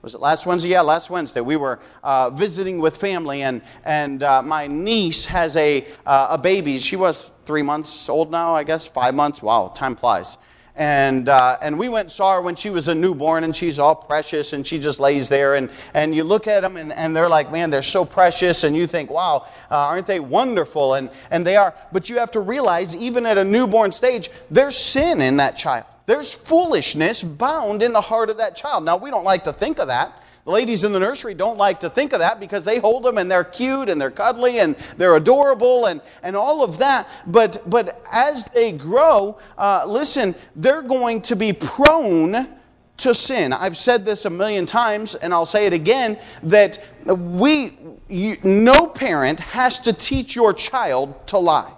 was 0.08 0.16
it 0.16 0.22
last 0.22 0.46
Wednesday? 0.46 0.70
Yeah, 0.70 0.80
last 0.84 1.10
Wednesday. 1.10 1.42
We 1.42 1.58
were 1.58 1.80
uh, 2.02 2.30
visiting 2.30 2.80
with 2.80 2.96
family, 2.96 3.42
and, 3.42 3.62
and 3.84 4.24
uh, 4.24 4.42
my 4.42 4.66
niece 4.66 5.26
has 5.26 5.58
a, 5.58 5.86
uh, 6.06 6.28
a 6.30 6.38
baby. 6.38 6.80
She 6.80 6.96
was 6.96 7.30
three 7.44 7.62
months 7.62 8.08
old 8.08 8.32
now, 8.32 8.56
I 8.56 8.64
guess, 8.64 8.88
five 8.88 9.14
months. 9.14 9.42
Wow, 9.42 9.68
time 9.76 9.98
flies. 9.98 10.38
And, 10.78 11.28
uh, 11.28 11.58
and 11.62 11.78
we 11.78 11.90
went 11.90 12.06
and 12.06 12.12
saw 12.14 12.36
her 12.36 12.42
when 12.42 12.56
she 12.56 12.70
was 12.70 12.88
a 12.88 12.96
newborn, 12.96 13.44
and 13.44 13.54
she's 13.54 13.80
all 13.80 13.96
precious, 13.96 14.54
and 14.54 14.66
she 14.66 14.80
just 14.80 15.02
lays 15.02 15.28
there. 15.28 15.56
And, 15.56 15.70
and 15.94 16.16
you 16.16 16.24
look 16.24 16.48
at 16.48 16.62
them, 16.62 16.78
and, 16.78 16.94
and 16.94 17.14
they're 17.14 17.28
like, 17.28 17.52
man, 17.52 17.70
they're 17.70 17.84
so 17.84 18.06
precious. 18.06 18.64
And 18.64 18.78
you 18.78 18.88
think, 18.88 19.10
wow, 19.10 19.46
uh, 19.70 19.76
aren't 19.76 20.08
they 20.08 20.22
wonderful? 20.22 20.94
And, 20.94 21.10
and 21.32 21.46
they 21.46 21.58
are. 21.58 21.76
But 21.92 22.10
you 22.10 22.20
have 22.20 22.32
to 22.32 22.40
realize, 22.40 22.96
even 22.96 23.26
at 23.26 23.38
a 23.38 23.44
newborn 23.44 23.92
stage, 23.92 24.30
there's 24.50 24.78
sin 24.78 25.20
in 25.20 25.36
that 25.36 25.58
child. 25.58 25.84
There's 26.08 26.34
foolishness 26.34 27.22
bound 27.22 27.84
in 27.84 27.92
the 27.92 28.02
heart 28.02 28.30
of 28.30 28.38
that 28.38 28.56
child. 28.56 28.86
Now, 28.86 28.96
we 28.96 29.12
don't 29.12 29.26
like 29.26 29.44
to 29.44 29.54
think 29.54 29.78
of 29.78 29.88
that. 29.88 30.24
The 30.46 30.52
ladies 30.52 30.86
in 30.86 30.94
the 30.94 31.00
nursery 31.00 31.34
don't 31.34 31.58
like 31.58 31.82
to 31.82 31.90
think 31.90 32.14
of 32.14 32.20
that 32.20 32.40
because 32.40 32.64
they 32.64 32.80
hold 32.80 33.04
them 33.04 33.18
and 33.18 33.30
they're 33.30 33.44
cute 33.44 33.90
and 33.90 34.00
they're 34.00 34.10
cuddly 34.10 34.60
and 34.60 34.78
they're 34.96 35.18
adorable 35.18 35.88
and, 35.88 36.00
and 36.24 36.38
all 36.38 36.64
of 36.64 36.78
that. 36.78 37.10
But, 37.28 37.70
but 37.70 38.02
as 38.10 38.46
they 38.46 38.72
grow, 38.72 39.38
uh, 39.58 39.84
listen, 39.86 40.34
they're 40.56 40.82
going 40.82 41.20
to 41.24 41.36
be 41.36 41.52
prone 41.52 42.48
to 42.96 43.14
sin. 43.14 43.52
I've 43.52 43.76
said 43.76 44.06
this 44.06 44.24
a 44.24 44.30
million 44.30 44.66
times 44.66 45.14
and 45.16 45.34
I'll 45.34 45.46
say 45.46 45.66
it 45.66 45.74
again 45.74 46.18
that 46.44 46.82
we, 47.06 47.78
you, 48.08 48.38
no 48.46 48.88
parent 48.88 49.42
has 49.42 49.78
to 49.80 49.92
teach 49.92 50.38
your 50.38 50.54
child 50.54 51.28
to 51.28 51.38
lie. 51.38 51.70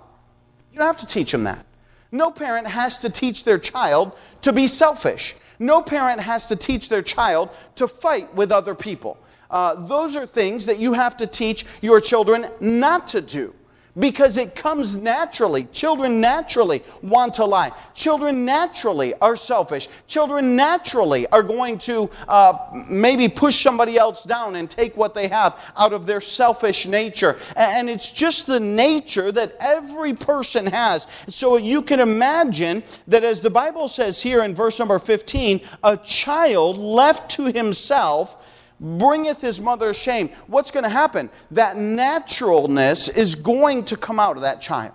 You 0.72 0.78
don't 0.78 0.86
have 0.86 1.00
to 1.00 1.08
teach 1.08 1.32
them 1.32 1.46
that. 1.46 1.66
No 2.12 2.32
parent 2.32 2.68
has 2.68 2.98
to 3.00 3.10
teach 3.10 3.44
their 3.44 3.60
child 3.60 4.14
to 4.42 4.52
be 4.52 4.68
selfish. 4.68 5.36
No 5.60 5.82
parent 5.82 6.22
has 6.22 6.46
to 6.48 6.56
teach 6.56 6.90
their 6.90 7.02
child 7.02 7.50
to 7.76 7.88
fight 7.88 8.34
with 8.34 8.52
other 8.52 8.74
people. 8.74 9.18
Uh, 9.52 9.76
those 9.76 10.16
are 10.16 10.26
things 10.26 10.66
that 10.66 10.80
you 10.80 10.94
have 10.94 11.18
to 11.18 11.28
teach 11.28 11.66
your 11.82 12.00
children 12.00 12.48
not 12.60 13.08
to 13.08 13.22
do 13.22 13.54
because 14.00 14.38
it 14.38 14.56
comes 14.56 14.96
naturally. 14.96 15.66
Children 15.66 16.22
naturally 16.22 16.84
want 17.02 17.34
to 17.36 17.46
lie. 17.46 17.72
Children 17.94 18.46
naturally 18.46 19.14
are 19.16 19.36
selfish. 19.36 19.88
Children 20.08 20.56
naturally 20.56 21.28
are 21.28 21.44
going 21.44 21.78
to 21.80 22.10
uh, 22.28 22.54
maybe 22.90 23.28
push 23.28 23.62
somebody 23.62 23.98
else 23.98 24.24
down 24.24 24.56
and 24.56 24.70
take 24.70 24.96
what 24.96 25.14
they 25.14 25.28
have 25.28 25.60
out 25.78 25.94
of 25.94 26.06
their 26.06 26.22
selfish 26.22 26.86
nature. 26.86 27.38
And 27.56 27.90
it's 27.90 28.12
just 28.12 28.48
the 28.48 28.60
nature 28.60 29.32
that 29.32 29.56
every 29.60 30.14
person 30.14 30.66
has. 30.66 31.08
So 31.28 31.58
you 31.58 31.82
can 31.82 32.00
imagine 32.00 32.84
that 33.08 33.24
as 33.24 33.42
the 33.42 33.50
Bible 33.50 33.90
says 33.90 34.22
here 34.22 34.44
in 34.44 34.56
verse 34.56 34.80
number 34.80 35.00
15, 35.00 35.62
a 35.84 35.98
child 35.98 36.78
left 36.78 37.30
to 37.32 37.46
himself 37.46 38.39
bringeth 38.80 39.42
his 39.42 39.60
mother 39.60 39.94
shame. 39.94 40.30
What's 40.48 40.72
going 40.72 40.84
to 40.84 40.90
happen? 40.90 41.30
That 41.52 41.78
naturalness 41.78 43.10
is 43.10 43.36
going 43.36 43.86
to 43.86 43.98
come 43.98 44.20
out 44.20 44.36
of 44.36 44.42
that 44.44 44.62
child, 44.62 44.94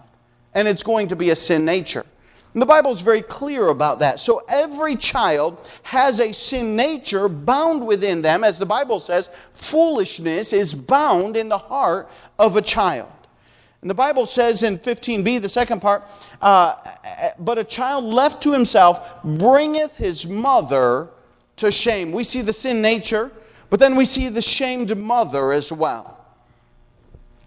and 0.55 0.67
it's 0.67 0.83
going 0.83 1.09
to 1.09 1.17
be 1.17 1.31
a 1.31 1.37
sin 1.37 1.65
nature. 1.65 2.05
And 2.55 2.63
the 2.63 2.67
Bible 2.67 2.93
is 2.93 3.01
very 3.01 3.21
clear 3.21 3.69
about 3.69 3.99
that. 3.99 4.21
So 4.21 4.45
every 4.49 4.95
child 4.95 5.69
has 5.83 6.21
a 6.21 6.33
sin 6.33 6.77
nature 6.77 7.29
bound 7.29 7.85
within 7.85 8.23
them. 8.23 8.45
As 8.45 8.61
the 8.61 8.67
Bible 8.67 9.01
says, 9.01 9.29
foolishness 9.53 10.53
is 10.53 10.73
bound 10.73 11.37
in 11.37 11.49
the 11.49 11.59
heart 11.59 12.09
of 12.39 12.57
a 12.57 12.63
child. 12.63 13.11
And 13.83 13.91
the 13.91 13.95
Bible 13.95 14.25
says 14.25 14.63
in 14.63 14.79
15b, 14.79 15.43
the 15.43 15.49
second 15.49 15.81
part, 15.83 16.05
uh, 16.41 16.77
but 17.41 17.59
a 17.59 17.65
child 17.65 18.05
left 18.05 18.41
to 18.45 18.53
himself 18.53 19.23
bringeth 19.25 19.97
his 19.97 20.27
mother 20.27 21.09
to 21.57 21.73
shame. 21.73 22.13
We 22.13 22.23
see 22.23 22.41
the 22.41 22.53
sin 22.53 22.81
nature 22.81 23.33
but 23.71 23.81
then 23.81 23.97
we 23.97 24.05
see 24.05 24.29
the 24.29 24.43
shamed 24.43 24.97
mother 24.97 25.53
as 25.53 25.73
well. 25.73 26.25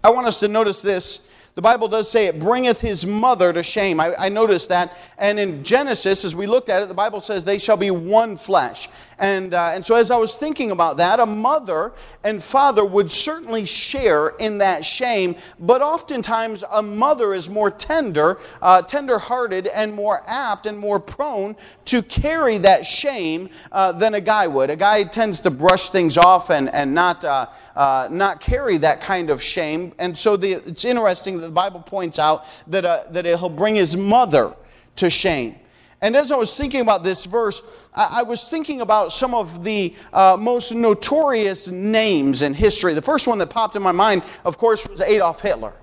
I 0.02 0.10
want 0.10 0.26
us 0.26 0.40
to 0.40 0.48
notice 0.48 0.82
this. 0.82 1.26
The 1.54 1.62
Bible 1.62 1.88
does 1.88 2.08
say 2.08 2.26
it 2.26 2.38
bringeth 2.38 2.80
his 2.80 3.04
mother 3.04 3.52
to 3.52 3.64
shame. 3.64 3.98
I, 3.98 4.14
I 4.16 4.28
noticed 4.28 4.68
that. 4.68 4.96
And 5.18 5.40
in 5.40 5.64
Genesis, 5.64 6.24
as 6.24 6.36
we 6.36 6.46
looked 6.46 6.68
at 6.68 6.82
it, 6.82 6.88
the 6.88 6.94
Bible 6.94 7.20
says 7.20 7.44
they 7.44 7.58
shall 7.58 7.76
be 7.76 7.90
one 7.90 8.36
flesh. 8.36 8.88
And, 9.18 9.52
uh, 9.52 9.72
and 9.74 9.84
so, 9.84 9.96
as 9.96 10.12
I 10.12 10.16
was 10.16 10.36
thinking 10.36 10.70
about 10.70 10.96
that, 10.98 11.18
a 11.18 11.26
mother 11.26 11.92
and 12.22 12.42
father 12.42 12.84
would 12.84 13.10
certainly 13.10 13.64
share 13.64 14.28
in 14.38 14.58
that 14.58 14.84
shame, 14.84 15.34
but 15.58 15.82
oftentimes 15.82 16.62
a 16.70 16.82
mother 16.82 17.34
is 17.34 17.48
more 17.48 17.68
tender, 17.68 18.38
uh, 18.62 18.82
tender 18.82 19.18
hearted, 19.18 19.66
and 19.66 19.92
more 19.92 20.22
apt 20.26 20.66
and 20.66 20.78
more 20.78 21.00
prone 21.00 21.56
to 21.86 22.00
carry 22.02 22.58
that 22.58 22.86
shame 22.86 23.48
uh, 23.72 23.90
than 23.90 24.14
a 24.14 24.20
guy 24.20 24.46
would. 24.46 24.70
A 24.70 24.76
guy 24.76 25.02
tends 25.02 25.40
to 25.40 25.50
brush 25.50 25.90
things 25.90 26.16
off 26.16 26.50
and, 26.50 26.72
and 26.72 26.94
not, 26.94 27.24
uh, 27.24 27.46
uh, 27.74 28.06
not 28.12 28.40
carry 28.40 28.76
that 28.76 29.00
kind 29.00 29.30
of 29.30 29.42
shame. 29.42 29.92
And 29.98 30.16
so, 30.16 30.36
the, 30.36 30.52
it's 30.52 30.84
interesting 30.84 31.40
that 31.40 31.46
the 31.46 31.52
Bible 31.52 31.80
points 31.80 32.20
out 32.20 32.44
that, 32.68 32.84
uh, 32.84 33.02
that 33.10 33.24
he'll 33.24 33.48
bring 33.48 33.74
his 33.74 33.96
mother 33.96 34.54
to 34.94 35.10
shame. 35.10 35.56
And 36.00 36.16
as 36.16 36.30
I 36.30 36.36
was 36.36 36.56
thinking 36.56 36.80
about 36.80 37.02
this 37.02 37.24
verse, 37.24 37.60
I, 37.92 38.22
was 38.22 38.48
thinking 38.48 38.82
about 38.82 39.12
some 39.12 39.34
of 39.34 39.64
the 39.64 39.94
uh, 40.12 40.36
most 40.38 40.72
notorious 40.72 41.68
names 41.68 42.42
in 42.42 42.54
history. 42.54 42.94
The 42.94 43.02
first 43.02 43.26
one 43.26 43.38
that 43.38 43.50
popped 43.50 43.74
in 43.74 43.82
my 43.82 43.90
mind, 43.90 44.22
of 44.44 44.58
course, 44.58 44.86
was 44.86 45.00
Adolf 45.00 45.40
Hitler. 45.40 45.74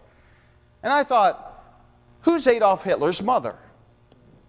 And 0.83 0.93
I 0.93 1.03
thought, 1.03 1.63
who's 2.21 2.47
Adolf 2.47 2.83
Hitler's 2.83 3.21
mother? 3.21 3.57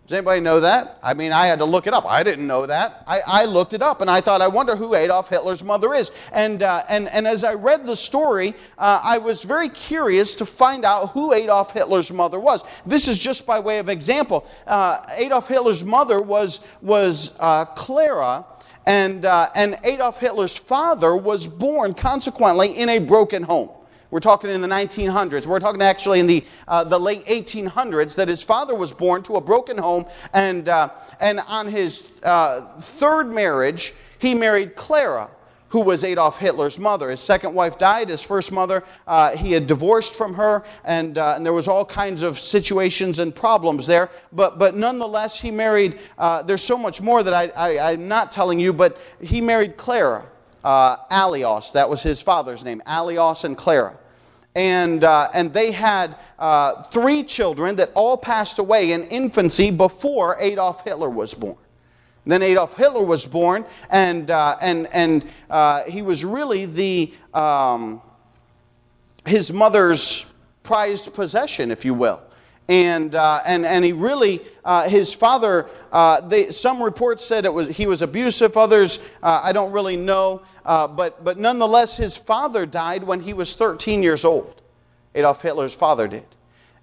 Does 0.07 0.13
anybody 0.13 0.41
know 0.41 0.61
that? 0.61 1.01
I 1.03 1.15
mean, 1.15 1.33
I 1.33 1.47
had 1.47 1.59
to 1.59 1.65
look 1.65 1.89
it 1.89 1.93
up. 1.93 2.07
I 2.07 2.23
didn't 2.23 2.47
know 2.47 2.65
that. 2.65 3.03
I, 3.09 3.23
I 3.27 3.45
looked 3.45 3.73
it 3.73 3.83
up 3.83 4.03
and 4.03 4.09
I 4.09 4.21
thought, 4.21 4.41
I 4.41 4.47
wonder 4.47 4.77
who 4.77 4.95
Adolf 4.95 5.29
Hitler's 5.29 5.65
mother 5.65 5.95
is. 5.95 6.13
And, 6.31 6.63
uh, 6.63 6.85
and, 6.89 7.09
and 7.09 7.27
as 7.27 7.43
I 7.43 7.55
read 7.55 7.85
the 7.85 7.97
story, 7.97 8.55
uh, 8.79 9.01
I 9.03 9.19
was 9.19 9.43
very 9.43 9.69
curious 9.69 10.37
to 10.37 10.47
find 10.47 10.85
out 10.85 11.11
who 11.11 11.33
Adolf 11.33 11.73
Hitler's 11.73 12.13
mother 12.13 12.39
was. 12.39 12.63
This 12.87 13.09
is 13.09 13.19
just 13.19 13.47
by 13.47 13.59
way 13.59 13.81
of 13.81 13.89
example. 13.89 14.47
Uh, 14.65 15.05
Adolf 15.17 15.49
Hitler's 15.49 15.83
mother 15.83 16.23
was, 16.23 16.61
was 16.83 17.35
uh, 17.41 17.65
Clara, 17.65 18.45
and, 18.87 19.25
uh, 19.25 19.51
and 19.57 19.77
Adolf 19.83 20.21
Hitler's 20.21 20.57
father 20.57 21.17
was 21.17 21.49
born, 21.49 21.95
consequently, 21.95 22.79
in 22.79 22.91
a 22.91 23.01
broken 23.01 23.43
home. 23.43 23.71
We're 24.17 24.21
talking 24.21 24.49
in 24.49 24.63
the 24.63 24.69
1900s. 24.69 25.45
We're 25.45 25.61
talking 25.61 25.83
actually 25.83 26.21
in 26.21 26.27
the, 26.27 26.43
uh, 26.67 26.85
the 26.85 26.99
late 26.99 27.27
1800s 27.27 28.15
that 28.15 28.29
his 28.29 28.43
father 28.43 28.75
was 28.75 28.91
born 28.91 29.23
to 29.25 29.37
a 29.37 29.43
broken 29.43 29.77
home. 29.77 30.07
And, 30.33 30.71
uh, 30.71 30.89
and 31.21 31.39
on 31.41 31.69
his 31.69 32.09
uh, 32.23 32.79
third 32.79 33.31
marriage, 33.31 33.93
he 34.19 34.33
married 34.35 34.75
Clara, 34.75 35.31
who 35.69 35.83
was 35.83 36.03
Adolf 36.03 36.39
Hitler's 36.39 36.79
mother. 36.79 37.11
His 37.11 37.21
second 37.21 37.55
wife 37.55 37.77
died. 37.77 38.09
His 38.09 38.23
first 38.23 38.53
mother, 38.53 38.85
uh, 39.07 39.37
he 39.37 39.53
had 39.53 39.67
divorced 39.67 40.15
from 40.15 40.33
her, 40.33 40.65
and, 40.85 41.19
uh, 41.19 41.35
and 41.37 41.45
there 41.45 41.53
was 41.53 41.69
all 41.69 41.85
kinds 41.85 42.23
of 42.23 42.39
situations 42.39 43.19
and 43.19 43.37
problems 43.37 43.87
there. 43.87 44.09
But, 44.33 44.59
but 44.59 44.75
nonetheless, 44.75 45.39
he 45.39 45.51
married, 45.51 45.99
uh, 46.17 46.43
there's 46.43 46.65
so 46.65 46.79
much 46.79 47.03
more 47.03 47.23
that 47.23 47.35
I, 47.35 47.49
I, 47.49 47.93
I'm 47.93 48.09
not 48.09 48.33
telling 48.33 48.59
you, 48.59 48.73
but 48.73 48.97
he 49.21 49.43
married 49.43 49.77
Clara. 49.77 50.25
uh, 50.65 50.97
Alois. 51.11 51.73
That 51.73 51.91
was 51.91 52.03
his 52.03 52.23
father's 52.23 52.65
name, 52.65 52.81
Alios 52.87 53.45
and 53.45 53.59
Clara. 53.59 53.99
And, 54.57 55.05
uh, 55.05 55.29
and 55.35 55.53
they 55.53 55.71
had 55.71 56.17
uh, 56.39 56.83
three 56.85 57.23
children 57.23 57.77
that 57.77 57.93
all 57.95 58.17
passed 58.17 58.59
away 58.59 58.93
in 58.93 59.05
infancy 59.09 59.71
before 59.71 60.37
Adolf 60.41 60.83
Hitler 60.83 61.11
was 61.11 61.35
born. 61.35 61.59
Then 62.25 62.43
Adolf 62.43 62.75
Hitler 62.75 63.05
was 63.05 63.25
born, 63.27 63.67
and, 63.91 64.31
uh, 64.31 64.57
and, 64.61 64.89
and 64.93 65.25
uh, 65.51 65.85
he 65.85 66.01
was 66.01 66.25
really 66.25 66.65
the, 66.65 67.13
um, 67.35 68.01
his 69.27 69.53
mother's 69.53 70.27
prized 70.63 71.13
possession, 71.15 71.71
if 71.71 71.85
you 71.85 71.95
will. 71.95 72.21
And, 72.69 73.15
uh, 73.15 73.41
and, 73.47 73.65
and 73.65 73.85
he 73.85 73.93
really, 73.93 74.43
uh, 74.65 74.89
his 74.89 75.13
father, 75.13 75.69
uh, 75.93 76.21
they, 76.23 76.51
some 76.51 76.83
reports 76.83 77.25
said 77.25 77.45
it 77.45 77.53
was, 77.53 77.69
he 77.69 77.87
was 77.87 78.03
abusive, 78.03 78.57
others, 78.57 78.99
uh, 79.23 79.41
I 79.43 79.53
don't 79.53 79.71
really 79.71 79.97
know. 79.97 80.43
but, 80.65 81.23
but 81.25 81.39
nonetheless, 81.39 81.97
his 81.97 82.17
father 82.17 82.67
died 82.67 83.05
when 83.05 83.21
he 83.21 83.33
was 83.33 83.55
13 83.55 84.03
years 84.03 84.25
old. 84.25 84.63
Adolf 85.15 85.43
Hitler's 85.43 85.75
father 85.75 86.09
did. 86.09 86.27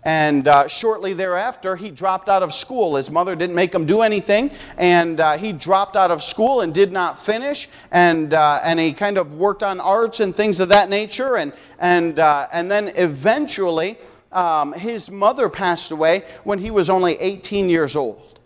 And 0.05 0.49
uh, 0.49 0.67
shortly 0.67 1.13
thereafter, 1.13 1.77
he 1.77 1.89
dropped 1.89 2.27
out 2.27 2.43
of 2.43 2.53
school. 2.53 2.97
His 2.97 3.09
mother 3.09 3.35
didn't 3.35 3.55
make 3.55 3.73
him 3.73 3.85
do 3.85 4.01
anything, 4.01 4.51
and 4.77 5.19
uh, 5.19 5.37
he 5.37 5.53
dropped 5.53 5.95
out 5.95 6.11
of 6.11 6.21
school 6.21 6.59
and 6.59 6.73
did 6.73 6.91
not 6.91 7.17
finish. 7.17 7.69
And, 7.89 8.33
uh, 8.33 8.59
and 8.63 8.79
he 8.79 8.91
kind 8.91 9.17
of 9.17 9.35
worked 9.35 9.63
on 9.63 9.79
arts 9.79 10.19
and 10.19 10.35
things 10.35 10.59
of 10.59 10.69
that 10.69 10.89
nature. 10.89 11.37
And, 11.37 11.53
and, 11.79 12.19
uh, 12.19 12.47
and 12.51 12.69
then 12.69 12.91
eventually, 12.95 13.97
um, 14.33 14.73
his 14.73 15.09
mother 15.09 15.49
passed 15.49 15.91
away 15.91 16.23
when 16.43 16.59
he 16.59 16.71
was 16.71 16.89
only 16.89 17.15
18 17.19 17.69
years 17.69 17.95
old. 17.95 18.39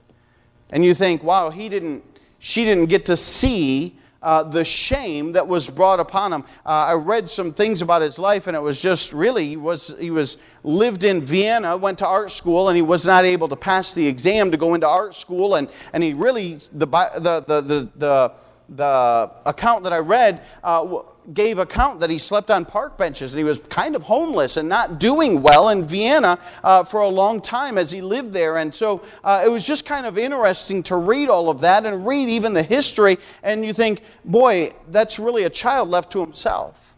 And 0.70 0.84
you 0.84 0.94
think, 0.94 1.24
wow, 1.24 1.50
he 1.50 1.70
didn't, 1.70 2.04
she 2.40 2.66
didn't 2.66 2.88
get 2.88 3.06
to 3.06 3.18
see 3.18 3.98
uh, 4.22 4.44
the 4.44 4.66
shame 4.66 5.32
that 5.34 5.48
was 5.48 5.70
brought 5.70 6.00
upon 6.00 6.34
him. 6.34 6.44
Uh, 6.66 6.88
I 6.90 6.94
read 6.94 7.30
some 7.30 7.54
things 7.54 7.82
about 7.82 8.02
his 8.02 8.20
life, 8.20 8.48
and 8.48 8.58
it 8.58 8.60
was 8.60 8.82
just 8.82 9.14
really 9.14 9.48
he 9.48 9.58
was 9.58 9.96
he 10.00 10.12
was 10.12 10.38
lived 10.64 11.04
in 11.04 11.24
Vienna, 11.24 11.78
went 11.78 12.00
to 12.00 12.08
art 12.08 12.32
school, 12.32 12.70
and 12.70 12.76
he 12.76 12.82
was 12.82 13.06
not 13.06 13.26
able 13.26 13.48
to 13.48 13.56
pass 13.56 13.94
the 13.94 14.06
exam 14.06 14.52
to 14.52 14.58
go 14.58 14.74
into 14.74 14.88
art 14.88 15.14
school, 15.14 15.56
and 15.56 15.70
and 15.94 16.04
he 16.04 16.14
really 16.14 16.56
the 16.74 16.88
the 16.88 17.44
the 17.48 17.62
the, 17.62 17.90
the, 17.96 18.32
the 18.70 19.32
account 19.46 19.84
that 19.84 19.94
I 19.94 20.00
read. 20.00 20.42
Uh, 20.64 21.04
gave 21.34 21.60
account 21.60 22.00
that 22.00 22.10
he 22.10 22.18
slept 22.18 22.50
on 22.50 22.64
park 22.64 22.98
benches 22.98 23.34
and 23.34 23.38
he 23.38 23.44
was 23.44 23.60
kind 23.70 23.96
of 23.96 24.04
homeless 24.04 24.56
and 24.56 24.70
not 24.70 25.00
doing 25.00 25.42
well 25.42 25.70
in 25.70 25.86
Vienna 25.86 26.40
uh, 26.64 26.84
for 26.84 27.02
a 27.02 27.08
long 27.08 27.42
time 27.42 27.78
as 27.78 27.92
he 27.92 28.02
lived 28.02 28.32
there. 28.32 28.58
And 28.58 28.74
so 28.74 29.02
uh, 29.24 29.44
it 29.46 29.50
was 29.50 29.68
just 29.68 29.86
kind 29.86 30.06
of 30.06 30.18
interesting 30.18 30.84
to 30.84 30.96
read 30.96 31.30
all 31.30 31.50
of 31.50 31.62
that 31.62 31.86
and 31.86 32.08
read 32.08 32.30
even 32.30 32.54
the 32.54 32.64
history. 32.64 33.18
And 33.44 33.66
you 33.66 33.74
think, 33.74 34.02
boy, 34.24 34.72
that's 34.90 35.20
really 35.20 35.44
a 35.44 35.50
child 35.50 35.90
left 35.90 36.12
to 36.14 36.22
himself. 36.22 36.96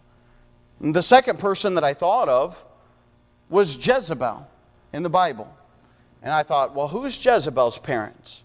And 0.79 0.95
the 0.95 1.03
second 1.03 1.39
person 1.39 1.75
that 1.75 1.83
I 1.83 1.93
thought 1.93 2.29
of 2.29 2.63
was 3.49 3.75
Jezebel 3.75 4.47
in 4.93 5.03
the 5.03 5.09
Bible. 5.09 5.51
And 6.21 6.31
I 6.31 6.43
thought, 6.43 6.75
well, 6.75 6.87
who's 6.87 7.23
Jezebel's 7.23 7.77
parents? 7.79 8.43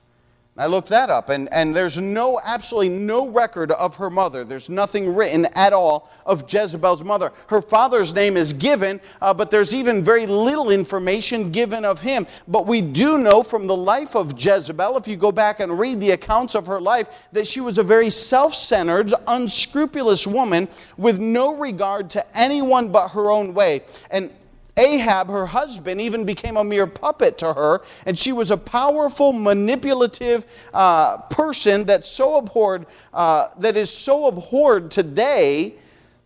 I 0.57 0.67
looked 0.67 0.91
that 0.91 1.11
up, 1.11 1.31
and, 1.31 1.53
and 1.53 1.75
there's 1.75 1.99
no, 1.99 2.41
absolutely 2.45 2.91
no 2.91 3.29
record 3.29 3.73
of 3.73 3.97
her 3.97 4.09
mother. 4.09 4.45
There's 4.45 4.69
nothing 4.69 5.13
written 5.13 5.47
at 5.57 5.73
all 5.73 6.09
of 6.25 6.45
Jezebel's 6.49 7.03
mother. 7.03 7.33
Her 7.49 7.61
father's 7.61 8.15
name 8.15 8.37
is 8.37 8.53
given, 8.53 9.01
uh, 9.21 9.35
but 9.35 9.51
there's 9.51 9.75
even 9.75 10.05
very 10.05 10.27
little 10.27 10.71
information 10.71 11.51
given 11.51 11.85
of 11.85 12.01
him. 12.01 12.25
But 12.47 12.69
we 12.69 12.83
do 12.83 13.19
know 13.19 13.43
from 13.43 13.67
the 13.67 13.75
life 13.75 14.15
of 14.15 14.41
Jezebel, 14.41 14.97
if 14.97 15.09
you 15.09 15.17
go 15.17 15.33
back 15.33 15.59
and 15.59 15.77
read 15.77 15.99
the 15.99 16.13
accounts 16.13 16.55
of 16.55 16.69
her 16.69 16.81
life, 16.81 17.09
that 17.33 17.49
she 17.49 17.61
was 17.61 17.79
a 17.79 17.83
very 17.83 18.09
self 18.09 18.55
centered, 18.55 19.13
unscrupulous 19.27 20.25
woman 20.25 20.69
with 20.97 21.19
no 21.19 21.57
regard 21.57 22.11
to 22.11 22.39
anyone 22.39 22.93
but 22.93 23.09
her 23.09 23.29
own 23.29 23.55
way. 23.55 23.83
And 24.09 24.31
Ahab, 24.77 25.29
her 25.29 25.47
husband, 25.47 26.01
even 26.01 26.25
became 26.25 26.57
a 26.57 26.65
mere 26.65 26.87
puppet 26.87 27.39
to 27.39 27.53
her, 27.53 27.83
and 28.07 28.19
she 28.19 28.33
was 28.33 28.51
a 28.51 28.57
powerful, 28.57 29.33
manipulative 29.33 30.47
uh, 30.73 31.19
person 31.19 31.85
that 31.85 32.03
so 32.05 32.39
abhorred, 32.39 32.87
uh, 33.13 33.49
that 33.59 33.77
is 33.77 33.91
so 33.91 34.27
abhorred 34.27 34.91
today 34.91 35.75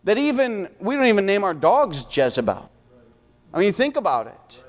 that 0.03 0.17
even 0.17 0.69
we 0.79 0.95
don't 0.95 1.05
even 1.05 1.25
name 1.25 1.43
our 1.43 1.53
dogs 1.53 2.05
Jezebel. 2.09 2.69
I 3.53 3.59
mean, 3.59 3.73
think 3.73 3.95
about 3.95 4.27
it. 4.27 4.63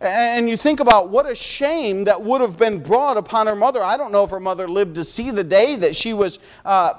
And 0.00 0.48
you 0.48 0.56
think 0.58 0.80
about 0.80 1.08
what 1.08 1.30
a 1.30 1.34
shame 1.34 2.04
that 2.04 2.22
would 2.22 2.42
have 2.42 2.58
been 2.58 2.82
brought 2.82 3.16
upon 3.16 3.46
her 3.46 3.56
mother. 3.56 3.82
I 3.82 3.96
don't 3.96 4.12
know 4.12 4.24
if 4.24 4.30
her 4.30 4.40
mother 4.40 4.68
lived 4.68 4.96
to 4.96 5.04
see 5.04 5.30
the 5.30 5.42
day 5.42 5.74
that 5.76 5.96
she 5.96 6.12
was 6.12 6.38
uh, 6.66 6.92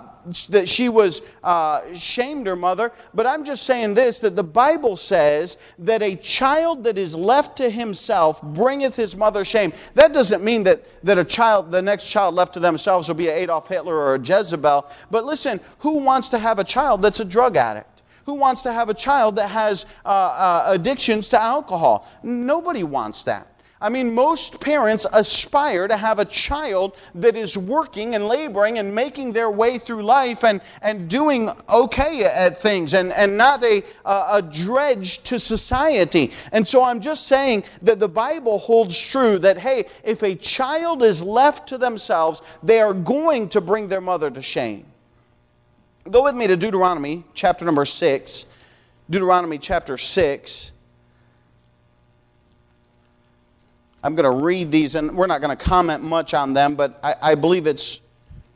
that 0.50 0.68
she 0.68 0.90
was 0.90 1.22
uh, 1.44 1.82
shamed 1.94 2.48
her 2.48 2.56
mother, 2.56 2.92
but 3.14 3.26
I'm 3.26 3.46
just 3.46 3.64
saying 3.64 3.94
this 3.94 4.20
that 4.20 4.36
the 4.36 4.44
Bible 4.44 4.98
says 4.98 5.58
that 5.80 6.02
a 6.02 6.16
child 6.16 6.84
that 6.84 6.98
is 6.98 7.16
left 7.16 7.58
to 7.58 7.70
himself 7.70 8.42
bringeth 8.42 8.96
his 8.96 9.16
mother 9.16 9.46
shame. 9.46 9.74
That 9.94 10.14
doesn't 10.14 10.44
mean 10.44 10.64
that, 10.64 10.86
that 11.04 11.18
a 11.18 11.26
child, 11.26 11.72
the 11.72 11.82
next 11.82 12.08
child 12.08 12.36
left 12.36 12.54
to 12.54 12.60
themselves 12.60 13.08
will 13.08 13.16
be 13.16 13.28
an 13.28 13.36
Adolf 13.36 13.68
Hitler 13.68 13.96
or 13.96 14.16
a 14.16 14.20
Jezebel. 14.20 14.90
But 15.12 15.26
listen, 15.26 15.60
who 15.80 16.00
wants 16.00 16.30
to 16.30 16.38
have 16.38 16.60
a 16.60 16.64
child 16.64 17.02
that's 17.02 17.20
a 17.20 17.26
drug 17.26 17.56
addict? 17.58 18.02
Who 18.26 18.34
wants 18.34 18.62
to 18.64 18.74
have 18.74 18.90
a 18.90 18.94
child 18.94 19.38
that 19.38 19.50
has 19.50 19.86
uh, 20.06 20.10
uh, 20.10 20.64
addictions 20.68 21.30
to 21.30 21.42
alcohol? 21.42 22.08
Nobody 22.24 22.84
wants 22.84 23.24
that. 23.24 23.48
I 23.80 23.90
mean, 23.90 24.16
most 24.16 24.60
parents 24.60 25.06
aspire 25.14 25.88
to 25.88 25.96
have 25.96 26.18
a 26.18 26.26
child 26.26 26.96
that 27.14 27.38
is 27.38 27.56
working 27.56 28.16
and 28.16 28.28
laboring 28.28 28.80
and 28.80 28.94
making 28.94 29.34
their 29.34 29.52
way 29.52 29.78
through 29.78 30.02
life 30.02 30.44
and, 30.44 30.62
and 30.82 31.08
doing 31.08 31.52
okay 31.70 32.24
at 32.24 32.60
things 32.60 32.96
and, 32.96 33.14
and 33.14 33.38
not 33.38 33.64
a, 33.64 33.84
a 34.04 34.42
dredge 34.42 35.22
to 35.24 35.38
society. 35.38 36.32
And 36.52 36.68
so 36.68 36.84
I'm 36.84 37.00
just 37.00 37.28
saying 37.28 37.66
that 37.84 38.00
the 38.00 38.10
Bible 38.10 38.58
holds 38.58 39.00
true 39.00 39.38
that, 39.40 39.60
hey, 39.60 39.86
if 40.04 40.24
a 40.24 40.34
child 40.34 41.04
is 41.04 41.22
left 41.22 41.70
to 41.70 41.78
themselves, 41.78 42.42
they 42.64 42.82
are 42.82 42.96
going 42.96 43.48
to 43.50 43.62
bring 43.62 43.88
their 43.88 44.02
mother 44.02 44.32
to 44.32 44.42
shame. 44.42 44.86
Go 46.10 46.24
with 46.24 46.36
me 46.36 46.48
to 46.48 46.58
Deuteronomy 46.58 47.26
chapter 47.36 47.64
number 47.64 47.86
6. 47.86 48.46
Deuteronomy 49.08 49.60
chapter 49.60 50.00
6. 50.00 50.72
I'm 54.04 54.16
going 54.16 54.32
to 54.32 54.44
read 54.44 54.72
these, 54.72 54.96
and 54.96 55.16
we're 55.16 55.28
not 55.28 55.42
going 55.42 55.56
to 55.56 55.64
comment 55.64 56.04
much 56.04 56.34
on 56.34 56.54
them, 56.54 56.76
but 56.76 57.00
I, 57.04 57.16
I 57.22 57.36
believe 57.36 57.68
it's 57.68 58.02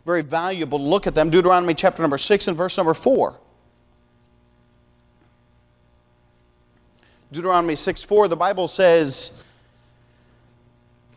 very 0.06 0.22
valuable 0.22 0.78
to 0.78 0.84
look 0.84 1.08
at 1.08 1.16
them. 1.16 1.30
Deuteronomy 1.30 1.74
chapter 1.74 2.02
number 2.02 2.18
6 2.18 2.48
and 2.48 2.58
verse 2.58 2.78
number 2.78 2.94
4. 2.94 3.38
Deuteronomy 7.32 7.76
6 7.76 8.04
4, 8.04 8.28
the 8.28 8.36
Bible 8.36 8.68
says 8.68 9.32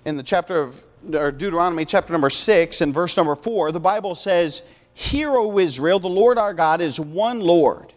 in 0.04 0.16
the 0.16 0.22
chapter 0.22 0.60
of 0.60 0.84
or 1.12 1.30
Deuteronomy 1.30 1.84
chapter 1.84 2.12
number 2.12 2.30
6 2.30 2.80
and 2.80 2.94
verse 2.94 3.16
number 3.16 3.34
4, 3.34 3.72
the 3.72 3.80
Bible 3.80 4.14
says, 4.14 4.62
Hear, 4.94 5.30
O 5.30 5.58
Israel, 5.58 5.98
the 5.98 6.08
Lord 6.08 6.38
our 6.38 6.54
God 6.54 6.80
is 6.80 7.00
one 7.00 7.40
Lord. 7.40 7.93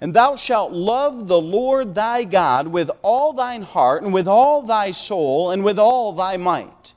And 0.00 0.14
thou 0.14 0.36
shalt 0.36 0.72
love 0.72 1.28
the 1.28 1.40
Lord 1.40 1.94
thy 1.94 2.24
God 2.24 2.68
with 2.68 2.90
all 3.02 3.32
thine 3.32 3.62
heart, 3.62 4.02
and 4.02 4.14
with 4.14 4.26
all 4.26 4.62
thy 4.62 4.92
soul, 4.92 5.50
and 5.50 5.62
with 5.62 5.78
all 5.78 6.12
thy 6.12 6.36
might. 6.36 6.94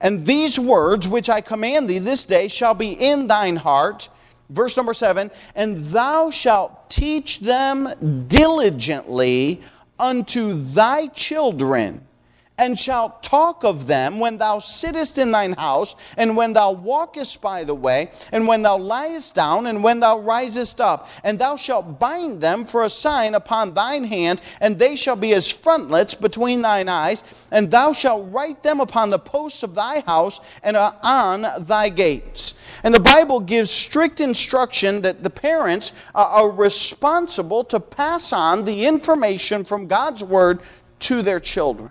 And 0.00 0.26
these 0.26 0.58
words 0.58 1.06
which 1.06 1.28
I 1.28 1.40
command 1.40 1.88
thee 1.88 1.98
this 1.98 2.24
day 2.24 2.48
shall 2.48 2.74
be 2.74 2.92
in 2.92 3.28
thine 3.28 3.56
heart. 3.56 4.08
Verse 4.48 4.76
number 4.76 4.94
seven, 4.94 5.30
and 5.54 5.76
thou 5.76 6.30
shalt 6.30 6.90
teach 6.90 7.40
them 7.40 8.26
diligently 8.26 9.62
unto 9.98 10.54
thy 10.54 11.06
children 11.08 12.04
and 12.60 12.78
shalt 12.78 13.22
talk 13.22 13.64
of 13.64 13.86
them 13.86 14.20
when 14.20 14.36
thou 14.36 14.58
sittest 14.58 15.16
in 15.16 15.30
thine 15.30 15.54
house, 15.54 15.96
and 16.18 16.36
when 16.36 16.52
thou 16.52 16.70
walkest 16.70 17.40
by 17.40 17.64
the 17.64 17.74
way, 17.74 18.10
and 18.32 18.46
when 18.46 18.60
thou 18.60 18.76
liest 18.76 19.34
down, 19.34 19.66
and 19.66 19.82
when 19.82 19.98
thou 19.98 20.18
risest 20.18 20.78
up. 20.78 21.08
And 21.24 21.38
thou 21.38 21.56
shalt 21.56 21.98
bind 21.98 22.42
them 22.42 22.66
for 22.66 22.84
a 22.84 22.90
sign 22.90 23.34
upon 23.34 23.72
thine 23.72 24.04
hand, 24.04 24.42
and 24.60 24.78
they 24.78 24.94
shall 24.94 25.16
be 25.16 25.32
as 25.32 25.50
frontlets 25.50 26.12
between 26.12 26.60
thine 26.60 26.90
eyes, 26.90 27.24
and 27.50 27.70
thou 27.70 27.94
shalt 27.94 28.30
write 28.30 28.62
them 28.62 28.80
upon 28.80 29.08
the 29.08 29.18
posts 29.18 29.62
of 29.62 29.74
thy 29.74 30.00
house 30.00 30.40
and 30.62 30.76
on 30.76 31.46
thy 31.64 31.88
gates. 31.88 32.54
And 32.84 32.94
the 32.94 33.00
Bible 33.00 33.40
gives 33.40 33.70
strict 33.70 34.20
instruction 34.20 35.00
that 35.00 35.22
the 35.22 35.30
parents 35.30 35.92
are 36.14 36.50
responsible 36.50 37.64
to 37.64 37.80
pass 37.80 38.34
on 38.34 38.64
the 38.66 38.84
information 38.84 39.64
from 39.64 39.86
God's 39.86 40.22
word 40.22 40.60
to 41.00 41.22
their 41.22 41.40
children. 41.40 41.90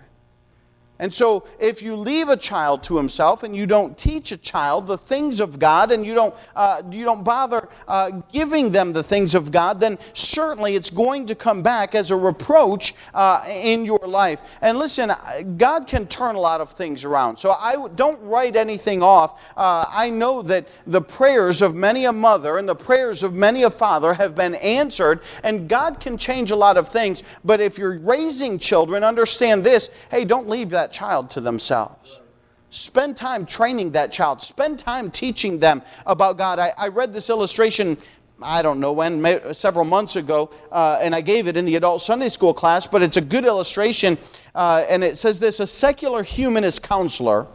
And 1.00 1.12
so, 1.12 1.44
if 1.58 1.80
you 1.80 1.96
leave 1.96 2.28
a 2.28 2.36
child 2.36 2.82
to 2.84 2.96
himself 2.98 3.42
and 3.42 3.56
you 3.56 3.66
don't 3.66 3.96
teach 3.96 4.32
a 4.32 4.36
child 4.36 4.86
the 4.86 4.98
things 4.98 5.40
of 5.40 5.58
God 5.58 5.92
and 5.92 6.04
you 6.04 6.12
don't, 6.12 6.34
uh, 6.54 6.82
you 6.90 7.06
don't 7.06 7.24
bother 7.24 7.70
uh, 7.88 8.10
giving 8.30 8.70
them 8.70 8.92
the 8.92 9.02
things 9.02 9.34
of 9.34 9.50
God, 9.50 9.80
then 9.80 9.98
certainly 10.12 10.76
it's 10.76 10.90
going 10.90 11.24
to 11.24 11.34
come 11.34 11.62
back 11.62 11.94
as 11.94 12.10
a 12.10 12.16
reproach 12.16 12.94
uh, 13.14 13.42
in 13.48 13.86
your 13.86 14.00
life. 14.00 14.42
And 14.60 14.78
listen, 14.78 15.10
God 15.56 15.86
can 15.86 16.06
turn 16.06 16.34
a 16.34 16.40
lot 16.40 16.60
of 16.60 16.72
things 16.72 17.02
around. 17.02 17.38
So, 17.38 17.52
I 17.52 17.88
don't 17.94 18.20
write 18.22 18.54
anything 18.54 19.02
off. 19.02 19.40
Uh, 19.56 19.86
I 19.88 20.10
know 20.10 20.42
that 20.42 20.68
the 20.86 21.00
prayers 21.00 21.62
of 21.62 21.74
many 21.74 22.04
a 22.04 22.12
mother 22.12 22.58
and 22.58 22.68
the 22.68 22.74
prayers 22.74 23.22
of 23.22 23.32
many 23.32 23.62
a 23.62 23.70
father 23.70 24.12
have 24.12 24.34
been 24.34 24.54
answered, 24.56 25.20
and 25.44 25.66
God 25.66 25.98
can 25.98 26.18
change 26.18 26.50
a 26.50 26.56
lot 26.56 26.76
of 26.76 26.90
things. 26.90 27.22
But 27.42 27.62
if 27.62 27.78
you're 27.78 27.98
raising 27.98 28.58
children, 28.58 29.02
understand 29.02 29.64
this 29.64 29.88
hey, 30.10 30.26
don't 30.26 30.46
leave 30.46 30.68
that 30.68 30.89
child 30.92 31.30
to 31.30 31.40
themselves. 31.40 32.20
Spend 32.70 33.16
time 33.16 33.46
training 33.46 33.90
that 33.92 34.12
child. 34.12 34.40
Spend 34.40 34.78
time 34.78 35.10
teaching 35.10 35.58
them 35.58 35.82
about 36.06 36.38
God. 36.38 36.58
I, 36.58 36.72
I 36.78 36.88
read 36.88 37.12
this 37.12 37.28
illustration, 37.28 37.98
I 38.40 38.62
don't 38.62 38.78
know 38.78 38.92
when, 38.92 39.54
several 39.54 39.84
months 39.84 40.14
ago, 40.14 40.50
uh, 40.70 40.98
and 41.00 41.14
I 41.14 41.20
gave 41.20 41.48
it 41.48 41.56
in 41.56 41.64
the 41.64 41.74
adult 41.74 42.00
Sunday 42.00 42.28
school 42.28 42.54
class, 42.54 42.86
but 42.86 43.02
it's 43.02 43.16
a 43.16 43.20
good 43.20 43.44
illustration. 43.44 44.16
Uh, 44.54 44.84
and 44.88 45.02
it 45.02 45.18
says 45.18 45.40
this 45.40 45.58
A 45.58 45.66
secular 45.66 46.22
humanist 46.22 46.82
counselor, 46.82 47.48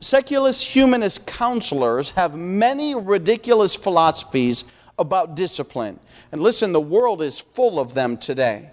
secular 0.00 0.52
humanist 0.52 1.26
counselors 1.26 2.10
have 2.10 2.36
many 2.36 2.94
ridiculous 2.94 3.74
philosophies 3.74 4.64
about 4.98 5.34
discipline. 5.34 5.98
And 6.30 6.42
listen, 6.42 6.72
the 6.72 6.80
world 6.80 7.22
is 7.22 7.38
full 7.38 7.80
of 7.80 7.94
them 7.94 8.18
today. 8.18 8.71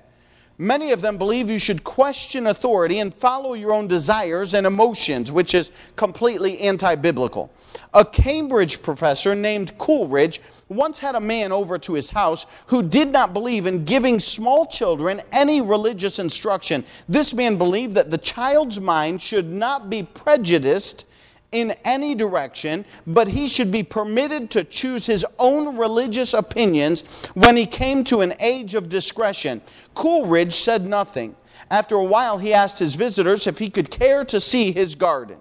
Many 0.62 0.92
of 0.92 1.00
them 1.00 1.18
believe 1.18 1.50
you 1.50 1.58
should 1.58 1.86
question 1.86 2.48
authority 2.48 3.00
and 3.00 3.14
follow 3.14 3.54
your 3.54 3.72
own 3.72 3.88
desires 3.88 4.54
and 4.54 4.68
emotions, 4.68 5.32
which 5.32 5.56
is 5.56 5.72
completely 5.96 6.60
anti 6.60 6.96
biblical. 6.96 7.50
A 7.94 8.04
Cambridge 8.04 8.82
professor 8.82 9.34
named 9.36 9.78
Coleridge 9.78 10.42
once 10.68 11.00
had 11.00 11.16
a 11.16 11.20
man 11.22 11.54
over 11.54 11.78
to 11.78 11.94
his 11.94 12.10
house 12.10 12.46
who 12.68 12.84
did 12.84 13.10
not 13.10 13.32
believe 13.32 13.68
in 13.68 13.86
giving 13.86 14.20
small 14.20 14.66
children 14.66 15.22
any 15.32 15.62
religious 15.62 16.20
instruction. 16.20 16.84
This 17.08 17.34
man 17.34 17.56
believed 17.56 17.94
that 17.94 18.12
the 18.12 18.18
child's 18.18 18.82
mind 18.82 19.22
should 19.22 19.50
not 19.50 19.90
be 19.90 20.04
prejudiced 20.04 21.06
in 21.52 21.72
any 21.84 22.14
direction, 22.14 22.86
but 23.08 23.28
he 23.28 23.48
should 23.48 23.72
be 23.72 23.84
permitted 23.84 24.52
to 24.52 24.64
choose 24.64 25.06
his 25.06 25.26
own 25.40 25.76
religious 25.78 26.34
opinions 26.34 27.02
when 27.34 27.56
he 27.56 27.66
came 27.66 28.04
to 28.06 28.22
an 28.22 28.34
age 28.40 28.76
of 28.76 28.90
discretion. 28.90 29.62
Coleridge 29.96 30.54
said 30.54 30.86
nothing. 30.86 31.36
After 31.72 31.96
a 31.96 32.04
while, 32.04 32.38
he 32.38 32.54
asked 32.54 32.80
his 32.80 32.96
visitors 32.96 33.48
if 33.48 33.60
he 33.60 33.70
could 33.70 33.90
care 33.90 34.24
to 34.26 34.40
see 34.40 34.72
his 34.72 34.96
garden. 34.96 35.38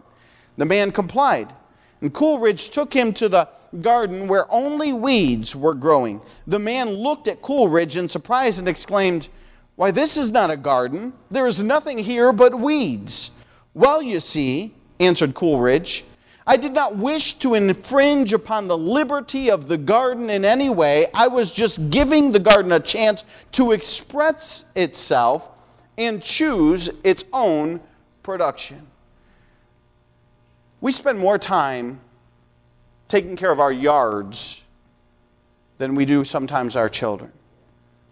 The 0.57 0.65
man 0.65 0.93
complied, 0.93 1.53
and 2.01 2.13
Coleridge 2.13 2.71
took 2.71 2.93
him 2.93 3.13
to 3.15 3.29
the 3.29 3.49
garden 3.83 4.29
where 4.29 4.51
only 4.53 4.93
weeds 4.93 5.55
were 5.55 5.75
growing. 5.75 6.21
The 6.47 6.59
man 6.59 6.91
looked 6.91 7.29
at 7.29 7.43
Coleridge 7.43 7.97
in 7.97 8.09
surprise 8.09 8.59
and 8.59 8.69
exclaimed, 8.69 9.29
Why, 9.77 9.91
this 9.91 10.17
is 10.17 10.31
not 10.31 10.51
a 10.51 10.57
garden. 10.57 11.13
There 11.31 11.47
is 11.47 11.63
nothing 11.63 11.99
here 11.99 12.33
but 12.33 12.59
weeds. 12.59 13.31
Well, 13.75 14.03
you 14.03 14.21
see, 14.21 14.75
answered 15.01 15.35
Coleridge. 15.35 16.05
I 16.47 16.57
did 16.57 16.73
not 16.73 16.97
wish 16.97 17.35
to 17.41 17.55
infringe 17.55 18.33
upon 18.33 18.69
the 18.69 18.79
liberty 18.79 19.51
of 19.51 19.69
the 19.69 19.77
garden 19.77 20.31
in 20.31 20.47
any 20.47 20.71
way. 20.71 21.09
I 21.13 21.29
was 21.29 21.51
just 21.51 21.91
giving 21.91 22.33
the 22.33 22.39
garden 22.39 22.73
a 22.73 22.81
chance 22.81 23.25
to 23.53 23.73
express 23.73 24.65
itself 24.75 25.51
and 25.99 26.23
choose 26.23 26.91
its 27.05 27.25
own 27.35 27.81
production. 28.23 28.87
We 30.81 30.93
spend 30.93 31.19
more 31.19 31.39
time 31.39 32.01
taking 33.09 33.37
care 33.37 33.51
of 33.51 33.61
our 33.61 33.73
yards 33.73 34.65
than 35.77 35.95
we 35.95 36.05
do 36.05 36.25
sometimes 36.25 36.77
our 36.77 36.89
children. 36.89 37.33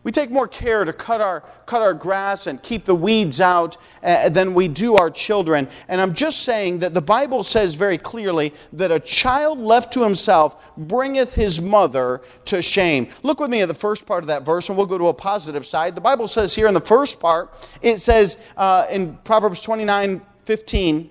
We 0.07 0.13
take 0.13 0.31
more 0.31 0.47
care 0.47 0.85
to 0.85 0.93
cut 0.93 1.21
our, 1.21 1.43
cut 1.67 1.83
our 1.83 1.93
grass 1.93 2.47
and 2.47 2.63
keep 2.63 2.85
the 2.85 2.95
weeds 2.95 3.41
out 3.41 3.77
uh, 4.05 4.29
than 4.29 4.55
we 4.55 4.69
do 4.69 4.95
our 4.95 5.11
children. 5.11 5.67
And 5.89 6.01
I'm 6.01 6.15
just 6.15 6.43
saying 6.43 6.79
that 6.79 6.95
the 6.95 7.01
Bible 7.01 7.43
says 7.43 7.75
very 7.75 7.99
clearly 7.99 8.55
that 8.75 8.93
a 8.93 9.01
child 9.01 9.59
left 9.59 9.93
to 9.95 10.05
himself 10.05 10.63
bringeth 10.77 11.35
his 11.35 11.61
mother 11.61 12.23
to 12.45 12.63
shame. 12.63 13.09
Look 13.25 13.41
with 13.41 13.51
me 13.51 13.63
at 13.63 13.67
the 13.67 13.75
first 13.75 14.07
part 14.07 14.23
of 14.23 14.29
that 14.29 14.45
verse, 14.45 14.69
and 14.69 14.79
we'll 14.79 14.87
go 14.87 14.97
to 14.97 15.09
a 15.09 15.13
positive 15.13 15.67
side. 15.67 15.97
The 15.97 16.01
Bible 16.01 16.29
says 16.29 16.55
here 16.55 16.69
in 16.69 16.75
the 16.75 16.81
first 16.81 17.19
part, 17.19 17.53
it 17.83 18.01
says 18.01 18.37
uh, 18.57 18.87
in 18.89 19.17
Proverbs 19.25 19.61
29 19.61 20.25
15, 20.45 21.11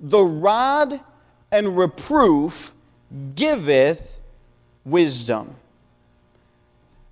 the 0.00 0.24
rod 0.24 1.00
and 1.52 1.78
reproof 1.78 2.72
giveth 3.36 4.20
wisdom 4.84 5.54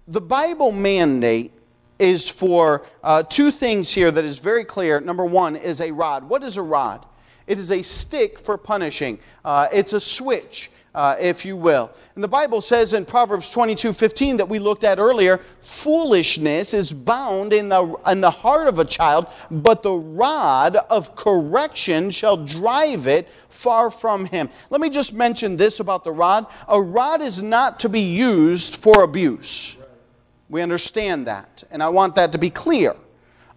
the 0.09 0.21
Bible 0.23 0.73
mandate 0.73 1.53
is 1.99 2.29
for 2.29 2.87
uh, 3.05 3.23
two 3.25 3.51
things 3.51 3.93
here 3.93 4.11
that 4.11 4.25
is 4.25 4.39
very 4.39 4.65
clear. 4.65 5.01
Number 5.01 5.25
one 5.25 5.55
is 5.55 5.81
a 5.81 5.93
rod. 5.93 6.29
What 6.29 6.43
is 6.43 6.57
a 6.57 6.63
rod? 6.63 7.05
It 7.47 7.59
is 7.59 7.71
a 7.71 7.83
stick 7.83 8.39
for 8.39 8.57
punishing, 8.57 9.19
uh, 9.45 9.69
it's 9.73 9.93
a 9.93 10.01
switch. 10.01 10.71
Uh, 10.95 11.15
if 11.21 11.45
you 11.45 11.55
will. 11.55 11.93
And 12.17 12.25
the 12.25 12.29
Bible 12.29 12.61
says 12.61 12.93
in 12.93 13.05
Proverbs 13.05 13.51
22 13.51 13.93
15 13.93 14.39
that 14.39 14.49
we 14.49 14.59
looked 14.59 14.83
at 14.83 14.99
earlier, 14.99 15.39
foolishness 15.61 16.75
is 16.75 16.93
bound 16.93 17.53
in 17.53 17.69
the, 17.69 17.95
in 18.07 18.21
the 18.21 18.31
heart 18.31 18.67
of 18.67 18.81
a 18.81 18.85
child, 18.85 19.27
but 19.51 19.83
the 19.85 19.93
rod 19.93 20.77
of 20.77 21.15
correction 21.15 22.11
shall 22.11 22.39
drive 22.39 23.07
it 23.07 23.29
far 23.49 23.91
from 23.91 24.25
him. 24.25 24.49
Let 24.71 24.81
me 24.81 24.91
just 24.91 25.13
mention 25.13 25.57
this 25.57 25.79
about 25.79 26.03
the 26.03 26.11
rod 26.11 26.47
a 26.67 26.81
rod 26.81 27.23
is 27.23 27.43
not 27.43 27.79
to 27.81 27.89
be 27.89 28.01
used 28.01 28.77
for 28.77 29.05
abuse. 29.05 29.78
We 30.49 30.63
understand 30.63 31.27
that, 31.27 31.63
and 31.71 31.83
I 31.83 31.89
want 31.89 32.15
that 32.15 32.33
to 32.33 32.39
be 32.39 32.51
clear. 32.51 32.95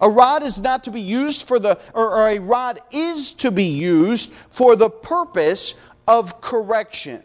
A 0.02 0.10
rod 0.10 0.44
is 0.44 0.60
not 0.60 0.84
to 0.86 0.92
be 0.92 1.02
used 1.02 1.48
for 1.48 1.60
the, 1.60 1.80
or, 1.94 2.12
or 2.12 2.30
a 2.30 2.40
rod 2.40 2.80
is 2.92 3.34
to 3.34 3.52
be 3.52 3.66
used 3.66 4.34
for 4.50 4.76
the 4.76 4.90
purpose 4.90 5.76
of 6.08 6.42
correction. 6.42 7.24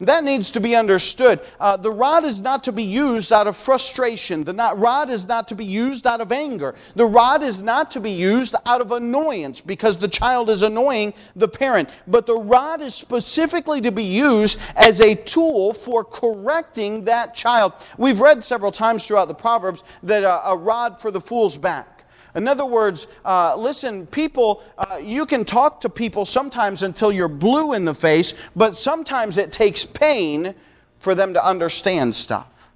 That 0.00 0.22
needs 0.22 0.52
to 0.52 0.60
be 0.60 0.76
understood. 0.76 1.40
Uh, 1.58 1.76
the 1.76 1.90
rod 1.90 2.24
is 2.24 2.40
not 2.40 2.62
to 2.64 2.72
be 2.72 2.84
used 2.84 3.32
out 3.32 3.48
of 3.48 3.56
frustration. 3.56 4.44
The 4.44 4.52
not, 4.52 4.78
rod 4.78 5.10
is 5.10 5.26
not 5.26 5.48
to 5.48 5.56
be 5.56 5.64
used 5.64 6.06
out 6.06 6.20
of 6.20 6.30
anger. 6.30 6.76
The 6.94 7.04
rod 7.06 7.42
is 7.42 7.62
not 7.62 7.90
to 7.92 8.00
be 8.00 8.12
used 8.12 8.54
out 8.64 8.80
of 8.80 8.92
annoyance 8.92 9.60
because 9.60 9.96
the 9.96 10.06
child 10.06 10.50
is 10.50 10.62
annoying 10.62 11.14
the 11.34 11.48
parent. 11.48 11.88
But 12.06 12.26
the 12.26 12.38
rod 12.38 12.80
is 12.80 12.94
specifically 12.94 13.80
to 13.80 13.90
be 13.90 14.04
used 14.04 14.60
as 14.76 15.00
a 15.00 15.16
tool 15.16 15.72
for 15.72 16.04
correcting 16.04 17.04
that 17.06 17.34
child. 17.34 17.72
We've 17.96 18.20
read 18.20 18.44
several 18.44 18.70
times 18.70 19.04
throughout 19.04 19.26
the 19.26 19.34
Proverbs 19.34 19.82
that 20.04 20.22
uh, 20.22 20.42
a 20.44 20.56
rod 20.56 21.00
for 21.00 21.10
the 21.10 21.20
fool's 21.20 21.56
back. 21.56 21.97
In 22.38 22.46
other 22.46 22.64
words, 22.64 23.08
uh, 23.24 23.56
listen, 23.56 24.06
people, 24.06 24.62
uh, 24.78 25.00
you 25.02 25.26
can 25.26 25.44
talk 25.44 25.80
to 25.80 25.88
people 25.88 26.24
sometimes 26.24 26.84
until 26.84 27.10
you're 27.10 27.26
blue 27.26 27.72
in 27.72 27.84
the 27.84 27.94
face, 27.94 28.32
but 28.54 28.76
sometimes 28.76 29.38
it 29.38 29.50
takes 29.50 29.84
pain 29.84 30.54
for 31.00 31.16
them 31.16 31.34
to 31.34 31.44
understand 31.44 32.14
stuff. 32.14 32.70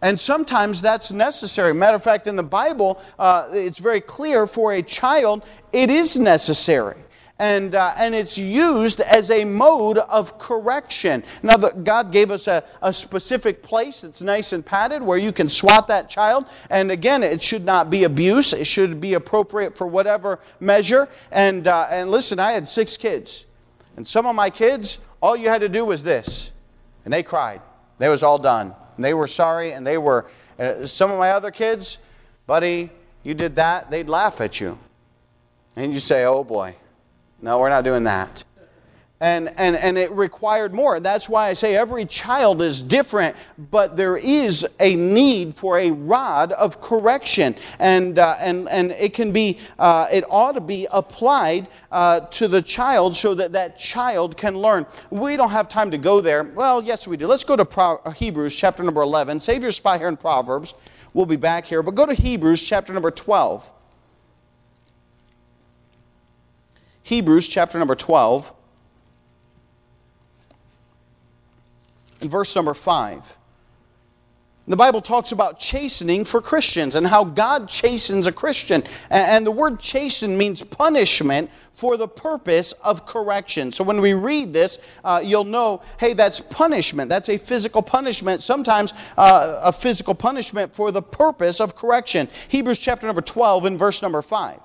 And 0.00 0.18
sometimes 0.18 0.80
that's 0.80 1.12
necessary. 1.12 1.74
Matter 1.74 1.96
of 1.96 2.02
fact, 2.02 2.26
in 2.26 2.36
the 2.36 2.42
Bible, 2.42 2.98
uh, 3.18 3.48
it's 3.52 3.78
very 3.78 4.00
clear 4.00 4.46
for 4.46 4.72
a 4.72 4.82
child, 4.82 5.44
it 5.70 5.90
is 5.90 6.18
necessary 6.18 6.96
and, 7.38 7.74
uh, 7.74 7.92
and 7.96 8.14
it's 8.14 8.36
used 8.36 9.00
as 9.00 9.30
a 9.30 9.44
mode 9.44 9.98
of 9.98 10.38
correction. 10.38 11.22
Now, 11.42 11.56
the, 11.56 11.70
God 11.70 12.10
gave 12.10 12.30
us 12.30 12.48
a, 12.48 12.64
a 12.82 12.92
specific 12.92 13.62
place 13.62 14.00
that's 14.00 14.20
nice 14.20 14.52
and 14.52 14.66
padded 14.66 15.02
where 15.02 15.18
you 15.18 15.32
can 15.32 15.48
swat 15.48 15.86
that 15.86 16.10
child. 16.10 16.46
And 16.68 16.90
again, 16.90 17.22
it 17.22 17.40
should 17.40 17.64
not 17.64 17.90
be 17.90 18.04
abuse, 18.04 18.52
it 18.52 18.66
should 18.66 19.00
be 19.00 19.14
appropriate 19.14 19.78
for 19.78 19.86
whatever 19.86 20.40
measure. 20.58 21.08
And, 21.30 21.68
uh, 21.68 21.86
and 21.90 22.10
listen, 22.10 22.40
I 22.40 22.52
had 22.52 22.68
six 22.68 22.96
kids. 22.96 23.46
And 23.96 24.06
some 24.06 24.26
of 24.26 24.34
my 24.34 24.50
kids, 24.50 24.98
all 25.22 25.36
you 25.36 25.48
had 25.48 25.60
to 25.60 25.68
do 25.68 25.84
was 25.84 26.02
this. 26.02 26.52
And 27.04 27.12
they 27.12 27.22
cried. 27.22 27.60
They 27.98 28.08
was 28.08 28.22
all 28.22 28.38
done. 28.38 28.74
And 28.96 29.04
they 29.04 29.14
were 29.14 29.28
sorry, 29.28 29.72
and 29.72 29.86
they 29.86 29.98
were. 29.98 30.26
Uh, 30.58 30.86
some 30.86 31.10
of 31.12 31.18
my 31.18 31.30
other 31.30 31.52
kids, 31.52 31.98
buddy, 32.46 32.90
you 33.22 33.34
did 33.34 33.54
that, 33.56 33.90
they'd 33.90 34.08
laugh 34.08 34.40
at 34.40 34.60
you. 34.60 34.78
And 35.76 35.94
you 35.94 36.00
say, 36.00 36.24
oh 36.24 36.42
boy. 36.42 36.74
No, 37.40 37.58
we're 37.58 37.68
not 37.68 37.84
doing 37.84 38.04
that. 38.04 38.44
And, 39.20 39.52
and, 39.56 39.74
and 39.74 39.98
it 39.98 40.12
required 40.12 40.72
more. 40.72 41.00
That's 41.00 41.28
why 41.28 41.48
I 41.48 41.54
say 41.54 41.74
every 41.74 42.04
child 42.04 42.62
is 42.62 42.80
different, 42.80 43.34
but 43.70 43.96
there 43.96 44.16
is 44.16 44.64
a 44.78 44.94
need 44.94 45.56
for 45.56 45.76
a 45.76 45.90
rod 45.90 46.52
of 46.52 46.80
correction. 46.80 47.56
And, 47.80 48.20
uh, 48.20 48.36
and, 48.38 48.68
and 48.68 48.92
it 48.92 49.14
can 49.14 49.32
be, 49.32 49.58
uh, 49.76 50.06
it 50.12 50.22
ought 50.30 50.52
to 50.52 50.60
be 50.60 50.86
applied 50.92 51.66
uh, 51.90 52.20
to 52.20 52.46
the 52.46 52.62
child 52.62 53.16
so 53.16 53.34
that 53.34 53.50
that 53.52 53.76
child 53.76 54.36
can 54.36 54.56
learn. 54.56 54.86
We 55.10 55.36
don't 55.36 55.50
have 55.50 55.68
time 55.68 55.90
to 55.90 55.98
go 55.98 56.20
there. 56.20 56.44
Well, 56.44 56.80
yes, 56.84 57.08
we 57.08 57.16
do. 57.16 57.26
Let's 57.26 57.44
go 57.44 57.56
to 57.56 57.64
Pro- 57.64 58.00
Hebrews 58.12 58.54
chapter 58.54 58.84
number 58.84 59.02
11. 59.02 59.40
Save 59.40 59.64
your 59.64 59.72
spot 59.72 59.98
here 59.98 60.08
in 60.08 60.16
Proverbs. 60.16 60.74
We'll 61.12 61.26
be 61.26 61.36
back 61.36 61.64
here. 61.64 61.82
But 61.82 61.96
go 61.96 62.06
to 62.06 62.14
Hebrews 62.14 62.62
chapter 62.62 62.92
number 62.92 63.10
12. 63.10 63.68
Hebrews 67.08 67.48
chapter 67.48 67.78
number 67.78 67.94
12 67.94 68.52
and 72.20 72.30
verse 72.30 72.54
number 72.54 72.74
5. 72.74 73.36
The 74.66 74.76
Bible 74.76 75.00
talks 75.00 75.32
about 75.32 75.58
chastening 75.58 76.26
for 76.26 76.42
Christians 76.42 76.96
and 76.96 77.06
how 77.06 77.24
God 77.24 77.66
chastens 77.66 78.26
a 78.26 78.32
Christian. 78.32 78.84
And 79.08 79.46
the 79.46 79.50
word 79.50 79.80
chasten 79.80 80.36
means 80.36 80.62
punishment 80.62 81.50
for 81.72 81.96
the 81.96 82.06
purpose 82.06 82.72
of 82.72 83.06
correction. 83.06 83.72
So 83.72 83.84
when 83.84 84.02
we 84.02 84.12
read 84.12 84.52
this, 84.52 84.78
uh, 85.02 85.22
you'll 85.24 85.44
know 85.44 85.80
hey, 85.98 86.12
that's 86.12 86.40
punishment. 86.40 87.08
That's 87.08 87.30
a 87.30 87.38
physical 87.38 87.80
punishment, 87.80 88.42
sometimes 88.42 88.92
uh, 89.16 89.60
a 89.62 89.72
physical 89.72 90.14
punishment 90.14 90.74
for 90.74 90.90
the 90.90 91.00
purpose 91.00 91.58
of 91.58 91.74
correction. 91.74 92.28
Hebrews 92.48 92.78
chapter 92.78 93.06
number 93.06 93.22
12 93.22 93.64
and 93.64 93.78
verse 93.78 94.02
number 94.02 94.20
5. 94.20 94.60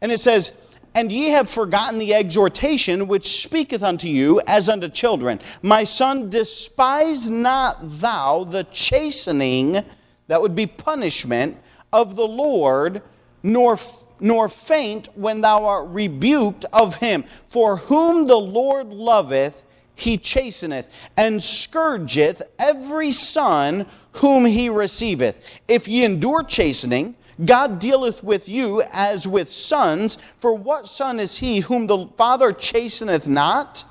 And 0.00 0.10
it 0.10 0.18
says, 0.18 0.52
and 0.94 1.12
ye 1.12 1.30
have 1.30 1.48
forgotten 1.48 1.98
the 1.98 2.14
exhortation 2.14 3.06
which 3.06 3.42
speaketh 3.42 3.82
unto 3.82 4.08
you 4.08 4.40
as 4.46 4.68
unto 4.68 4.88
children. 4.88 5.40
My 5.62 5.84
son, 5.84 6.30
despise 6.30 7.30
not 7.30 7.76
thou 8.00 8.44
the 8.44 8.64
chastening, 8.64 9.84
that 10.26 10.40
would 10.40 10.54
be 10.54 10.66
punishment, 10.66 11.56
of 11.92 12.16
the 12.16 12.26
Lord, 12.26 13.02
nor, 13.42 13.78
nor 14.20 14.48
faint 14.48 15.08
when 15.16 15.40
thou 15.40 15.64
art 15.64 15.88
rebuked 15.88 16.64
of 16.72 16.96
him. 16.96 17.24
For 17.48 17.76
whom 17.76 18.26
the 18.26 18.38
Lord 18.38 18.88
loveth, 18.88 19.64
he 19.94 20.16
chasteneth, 20.16 20.88
and 21.16 21.42
scourgeth 21.42 22.42
every 22.58 23.12
son 23.12 23.86
whom 24.12 24.46
he 24.46 24.68
receiveth. 24.68 25.42
If 25.68 25.88
ye 25.88 26.04
endure 26.04 26.42
chastening, 26.42 27.16
God 27.44 27.78
dealeth 27.78 28.22
with 28.22 28.48
you 28.48 28.82
as 28.92 29.26
with 29.26 29.48
sons. 29.48 30.18
For 30.36 30.52
what 30.52 30.86
son 30.88 31.20
is 31.20 31.38
he 31.38 31.60
whom 31.60 31.86
the 31.86 32.06
Father 32.16 32.52
chasteneth 32.52 33.26
not? 33.26 33.84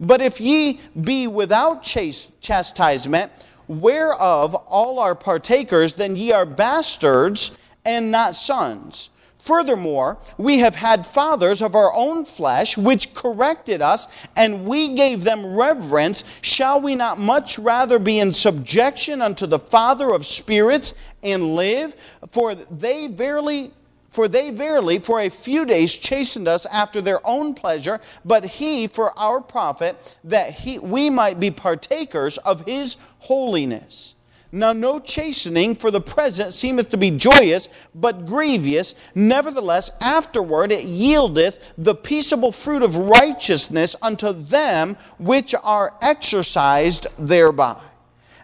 But 0.00 0.20
if 0.20 0.40
ye 0.40 0.80
be 1.00 1.26
without 1.26 1.82
chastisement, 1.82 3.32
whereof 3.68 4.54
all 4.54 4.98
are 4.98 5.14
partakers, 5.14 5.94
then 5.94 6.16
ye 6.16 6.32
are 6.32 6.46
bastards 6.46 7.52
and 7.84 8.10
not 8.10 8.34
sons. 8.34 9.10
Furthermore, 9.38 10.16
we 10.38 10.60
have 10.60 10.74
had 10.74 11.04
fathers 11.04 11.60
of 11.60 11.74
our 11.74 11.92
own 11.92 12.24
flesh 12.24 12.78
which 12.78 13.12
corrected 13.12 13.82
us, 13.82 14.08
and 14.36 14.64
we 14.64 14.94
gave 14.94 15.22
them 15.22 15.54
reverence. 15.54 16.24
Shall 16.40 16.80
we 16.80 16.94
not 16.94 17.18
much 17.18 17.58
rather 17.58 17.98
be 17.98 18.20
in 18.20 18.32
subjection 18.32 19.20
unto 19.20 19.46
the 19.46 19.58
Father 19.58 20.14
of 20.14 20.24
spirits 20.24 20.94
and 21.24 21.56
live? 21.56 21.96
For 22.28 22.54
they 22.54 23.08
verily 23.08 23.72
for 24.14 24.28
they 24.28 24.50
verily 24.52 25.00
for 25.00 25.18
a 25.18 25.28
few 25.28 25.64
days 25.64 25.92
chastened 25.92 26.46
us 26.46 26.66
after 26.66 27.00
their 27.00 27.20
own 27.26 27.52
pleasure, 27.52 28.00
but 28.24 28.44
he 28.44 28.86
for 28.86 29.10
our 29.18 29.40
profit, 29.40 30.16
that 30.22 30.52
he, 30.52 30.78
we 30.78 31.10
might 31.10 31.40
be 31.40 31.50
partakers 31.50 32.38
of 32.38 32.64
his 32.64 32.96
holiness. 33.18 34.14
Now, 34.52 34.72
no 34.72 35.00
chastening 35.00 35.74
for 35.74 35.90
the 35.90 36.00
present 36.00 36.52
seemeth 36.52 36.90
to 36.90 36.96
be 36.96 37.10
joyous, 37.10 37.68
but 37.92 38.24
grievous. 38.24 38.94
Nevertheless, 39.16 39.90
afterward 40.00 40.70
it 40.70 40.86
yieldeth 40.86 41.58
the 41.76 41.96
peaceable 41.96 42.52
fruit 42.52 42.84
of 42.84 42.94
righteousness 42.96 43.96
unto 44.00 44.32
them 44.32 44.96
which 45.18 45.56
are 45.60 45.94
exercised 46.00 47.08
thereby. 47.18 47.80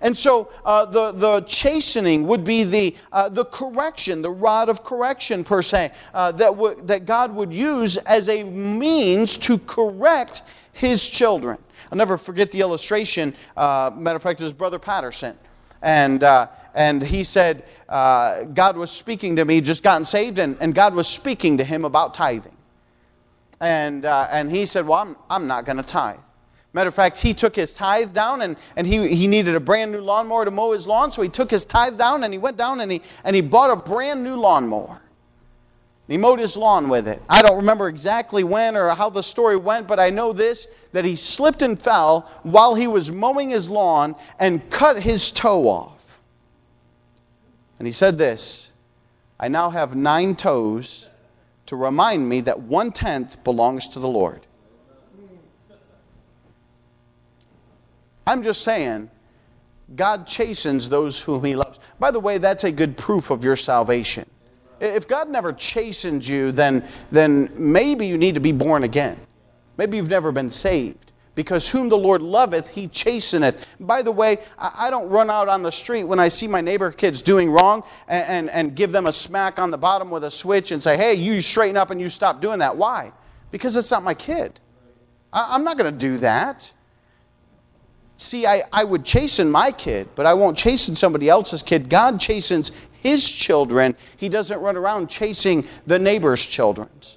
And 0.01 0.17
so 0.17 0.51
uh, 0.65 0.87
the, 0.87 1.13
the 1.13 1.41
chastening 1.43 2.27
would 2.27 2.45
be 2.45 2.65
the, 2.65 2.97
uh, 3.13 3.29
the 3.29 3.45
correction, 3.45 4.23
the 4.23 4.31
rod 4.31 4.69
of 4.69 4.83
correction, 4.83 5.45
per 5.45 5.63
se, 5.63 5.93
uh, 6.15 6.33
that, 6.33 6.51
w- 6.51 6.81
that 6.85 7.05
God 7.05 7.35
would 7.35 7.53
use 7.53 7.97
as 7.99 8.29
a 8.29 8.43
means 8.45 9.37
to 9.39 9.59
correct 9.59 10.43
his 10.73 11.07
children. 11.07 11.59
I'll 11.93 11.99
never 11.99 12.17
forget 12.17 12.51
the 12.51 12.61
illustration. 12.61 13.35
Uh, 13.57 13.91
matter 13.95 14.17
of 14.17 14.23
fact, 14.23 14.41
it 14.41 14.45
was 14.45 14.53
Brother 14.53 14.79
Patterson. 14.79 15.37
And, 15.83 16.25
uh, 16.25 16.49
and 16.75 17.03
he 17.03 17.25
said, 17.25 17.65
uh, 17.89 18.45
God 18.45 18.77
was 18.77 18.91
speaking 18.91 19.37
to 19.37 19.45
me, 19.45 19.61
just 19.61 19.83
gotten 19.83 20.05
saved, 20.05 20.39
and, 20.39 20.57
and 20.61 20.75
God 20.75 20.95
was 20.95 21.09
speaking 21.09 21.59
to 21.59 21.65
him 21.65 21.85
about 21.85 22.15
tithing. 22.15 22.57
And, 23.61 24.07
and 24.07 24.51
he 24.51 24.65
said, 24.65 24.87
Well, 24.87 24.99
I'm, 25.01 25.17
I'm 25.29 25.47
not 25.47 25.67
going 25.67 25.77
to 25.77 25.83
tithe. 25.83 26.21
Matter 26.73 26.89
of 26.89 26.95
fact, 26.95 27.19
he 27.19 27.35
took 27.35 27.57
his 27.57 27.75
tithe 27.75 28.13
down 28.13 28.43
and, 28.43 28.57
and 28.77 28.87
he, 28.87 29.15
he 29.15 29.27
needed 29.27 29.57
a 29.57 29.61
brand 29.61 29.91
new 29.91 30.01
lawnmower 30.01 30.45
to 30.45 30.51
mow 30.53 30.73
his 30.73 30.87
lawn, 30.87 31.11
so 31.11 31.21
he 31.21 31.29
took 31.29 31.51
his 31.51 31.65
tithe 31.65 31.99
down 31.99 32.23
and 32.23 32.33
he 32.33 32.39
went 32.39 32.57
down 32.57 32.81
and 32.81 32.93
he, 32.93 33.03
and 33.25 33.35
he 33.35 33.43
bought 33.43 33.71
a 33.71 33.77
brand 33.77 34.23
new 34.23 34.37
lawnmower. 34.37 35.01
He 36.07 36.17
mowed 36.17 36.41
his 36.41 36.57
lawn 36.57 36.89
with 36.89 37.07
it. 37.07 37.23
I 37.29 37.41
don't 37.41 37.59
remember 37.59 37.89
exactly 37.89 38.43
when 38.43 38.77
or 38.77 38.91
how 38.91 39.11
the 39.11 39.23
story 39.23 39.57
went, 39.57 39.87
but 39.87 40.01
I 40.01 40.11
know 40.11 40.33
this 40.33 40.67
that 40.91 41.05
he 41.05 41.15
slipped 41.15 41.63
and 41.63 41.81
fell 41.81 42.29
while 42.43 42.75
he 42.75 42.89
was 42.89 43.13
mowing 43.13 43.51
his 43.51 43.69
lawn 43.69 44.17
and 44.41 44.69
cut 44.71 45.01
his 45.01 45.31
toe 45.31 45.69
off. 45.69 46.21
And 47.79 47.87
he 47.87 47.93
said 47.93 48.19
this 48.19 48.73
I 49.39 49.47
now 49.47 49.71
have 49.71 49.95
nine 49.95 50.35
toes 50.35 51.09
to 51.67 51.77
remind 51.77 52.29
me 52.29 52.41
that 52.41 52.59
one 52.61 52.91
tenth 52.91 53.43
belongs 53.45 53.87
to 53.89 54.01
the 54.01 54.09
Lord. 54.09 54.45
I'm 58.31 58.45
just 58.45 58.63
saying, 58.63 59.11
God 59.97 60.25
chastens 60.25 60.89
those 60.89 61.21
whom 61.21 61.43
He 61.43 61.57
loves. 61.57 61.81
By 61.99 62.13
the 62.13 62.21
way, 62.21 62.39
that's 62.39 62.63
a 62.63 62.71
good 62.71 62.97
proof 62.97 63.31
of 63.31 63.43
your 63.43 63.57
salvation. 63.57 64.25
If 64.79 65.09
God 65.09 65.29
never 65.29 65.53
chastened 65.53 66.27
you, 66.27 66.53
then, 66.53 66.87
then 67.11 67.51
maybe 67.57 68.07
you 68.07 68.17
need 68.17 68.37
to 68.37 68.41
be 68.41 68.53
born 68.53 68.85
again. 68.85 69.19
Maybe 69.77 69.97
you've 69.97 70.09
never 70.09 70.31
been 70.31 70.49
saved. 70.49 71.11
Because 71.35 71.69
whom 71.69 71.89
the 71.89 71.99
Lord 71.99 72.23
loveth, 72.23 72.69
he 72.69 72.87
chasteneth. 72.87 73.65
By 73.81 74.01
the 74.01 74.13
way, 74.13 74.39
I 74.59 74.91
don't 74.91 75.09
run 75.09 75.29
out 75.29 75.49
on 75.49 75.65
the 75.65 75.73
street 75.73 76.05
when 76.05 76.21
I 76.21 76.29
see 76.29 76.47
my 76.47 76.61
neighbor 76.61 76.93
kids 76.93 77.23
doing 77.23 77.51
wrong 77.51 77.83
and, 78.07 78.27
and, 78.29 78.51
and 78.51 78.77
give 78.77 78.93
them 78.93 79.07
a 79.07 79.13
smack 79.13 79.59
on 79.59 79.73
the 79.73 79.79
bottom 79.79 80.09
with 80.09 80.23
a 80.23 80.31
switch 80.31 80.71
and 80.71 80.81
say, 80.81 80.97
hey, 80.97 81.15
you 81.15 81.41
straighten 81.41 81.77
up 81.77 81.91
and 81.91 82.01
you 82.01 82.09
stop 82.09 82.41
doing 82.41 82.61
that. 82.61 82.77
Why? 82.77 83.11
Because 83.51 83.75
it's 83.75 83.91
not 83.91 84.05
my 84.05 84.15
kid. 84.15 84.61
I, 85.33 85.49
I'm 85.51 85.65
not 85.65 85.77
going 85.77 85.93
to 85.93 85.99
do 85.99 86.19
that. 86.19 86.73
See, 88.21 88.47
I, 88.47 88.65
I 88.71 88.85
would 88.85 89.03
chasten 89.03 89.51
my 89.51 89.73
kid, 89.73 90.07
but 90.15 90.27
I 90.27 90.35
won't 90.35 90.59
chasten 90.59 90.95
somebody 90.95 91.31
else's 91.31 91.63
kid. 91.63 91.89
God 91.89 92.21
chastens 92.21 92.71
his 92.93 93.27
children. 93.27 93.97
He 94.19 94.29
doesn't 94.29 94.61
run 94.61 94.77
around 94.77 95.09
chasing 95.09 95.67
the 95.87 95.99
neighbor's 95.99 96.45
children's. 96.45 97.17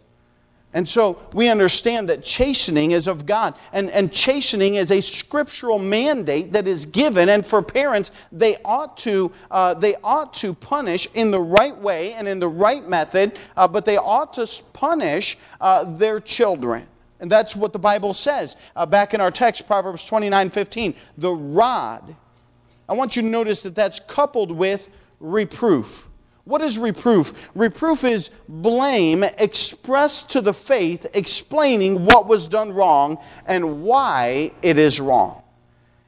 And 0.73 0.87
so 0.87 1.19
we 1.33 1.49
understand 1.49 2.07
that 2.07 2.23
chastening 2.23 2.91
is 2.91 3.07
of 3.07 3.25
God. 3.25 3.53
And, 3.73 3.91
and 3.91 4.13
chastening 4.13 4.75
is 4.75 4.91
a 4.91 5.01
scriptural 5.01 5.77
mandate 5.77 6.53
that 6.53 6.69
is 6.69 6.85
given. 6.85 7.27
And 7.27 7.45
for 7.45 7.61
parents, 7.61 8.11
they 8.31 8.55
ought 8.63 8.95
to, 8.99 9.29
uh, 9.51 9.73
they 9.73 9.95
ought 10.05 10.33
to 10.35 10.53
punish 10.53 11.09
in 11.15 11.31
the 11.31 11.41
right 11.41 11.77
way 11.77 12.13
and 12.13 12.29
in 12.29 12.39
the 12.39 12.47
right 12.47 12.87
method, 12.87 13.37
uh, 13.57 13.67
but 13.67 13.83
they 13.83 13.97
ought 13.97 14.31
to 14.35 14.49
punish 14.71 15.37
uh, 15.59 15.83
their 15.83 16.21
children. 16.21 16.87
And 17.19 17.31
that's 17.31 17.55
what 17.55 17.73
the 17.73 17.79
Bible 17.79 18.13
says. 18.13 18.55
Uh, 18.75 18.85
back 18.85 19.13
in 19.13 19.21
our 19.21 19.31
text, 19.31 19.65
Proverbs 19.67 20.05
29 20.05 20.49
15, 20.49 20.95
the 21.17 21.31
rod. 21.31 22.15
I 22.87 22.93
want 22.93 23.15
you 23.15 23.21
to 23.21 23.27
notice 23.27 23.63
that 23.63 23.75
that's 23.75 23.99
coupled 23.99 24.51
with 24.51 24.89
reproof. 25.19 26.09
What 26.45 26.61
is 26.61 26.77
reproof? 26.77 27.33
Reproof 27.55 28.03
is 28.03 28.29
blame 28.49 29.23
expressed 29.23 30.31
to 30.31 30.41
the 30.41 30.53
faith, 30.53 31.07
explaining 31.13 32.05
what 32.05 32.27
was 32.27 32.49
done 32.49 32.73
wrong 32.73 33.17
and 33.45 33.83
why 33.83 34.51
it 34.61 34.77
is 34.77 34.99
wrong. 34.99 35.43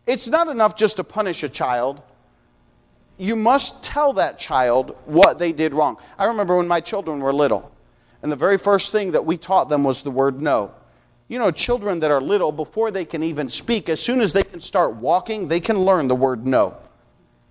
It's 0.05 0.27
not 0.27 0.49
enough 0.49 0.75
just 0.75 0.97
to 0.97 1.03
punish 1.03 1.43
a 1.43 1.49
child. 1.49 2.01
You 3.17 3.37
must 3.37 3.81
tell 3.81 4.11
that 4.13 4.37
child 4.37 4.97
what 5.05 5.39
they 5.39 5.53
did 5.53 5.73
wrong. 5.73 5.97
I 6.19 6.25
remember 6.25 6.57
when 6.57 6.67
my 6.67 6.81
children 6.81 7.21
were 7.21 7.33
little, 7.33 7.71
and 8.21 8.29
the 8.29 8.35
very 8.35 8.57
first 8.57 8.91
thing 8.91 9.13
that 9.13 9.25
we 9.25 9.37
taught 9.37 9.69
them 9.69 9.85
was 9.85 10.03
the 10.03 10.11
word 10.11 10.41
no. 10.41 10.73
You 11.27 11.39
know, 11.39 11.49
children 11.49 11.99
that 11.99 12.11
are 12.11 12.21
little, 12.21 12.51
before 12.51 12.91
they 12.91 13.05
can 13.05 13.23
even 13.23 13.49
speak, 13.49 13.89
as 13.89 13.99
soon 13.99 14.21
as 14.21 14.31
they 14.31 14.43
can 14.43 14.59
start 14.59 14.95
walking, 14.95 15.47
they 15.47 15.59
can 15.59 15.79
learn 15.79 16.07
the 16.07 16.15
word 16.15 16.45
no. 16.45 16.77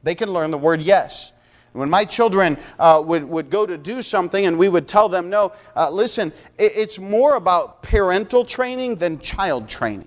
They 0.02 0.14
can 0.14 0.30
learn 0.32 0.50
the 0.50 0.58
word 0.58 0.80
yes. 0.80 1.32
When 1.72 1.90
my 1.90 2.04
children 2.04 2.56
uh, 2.78 3.02
would, 3.04 3.24
would 3.24 3.50
go 3.50 3.66
to 3.66 3.76
do 3.76 4.00
something 4.00 4.46
and 4.46 4.56
we 4.56 4.68
would 4.68 4.86
tell 4.86 5.08
them 5.08 5.28
no, 5.28 5.52
uh, 5.74 5.90
listen, 5.90 6.32
it, 6.56 6.72
it's 6.76 7.00
more 7.00 7.34
about 7.34 7.82
parental 7.82 8.44
training 8.44 8.96
than 8.96 9.18
child 9.18 9.68
training. 9.68 10.06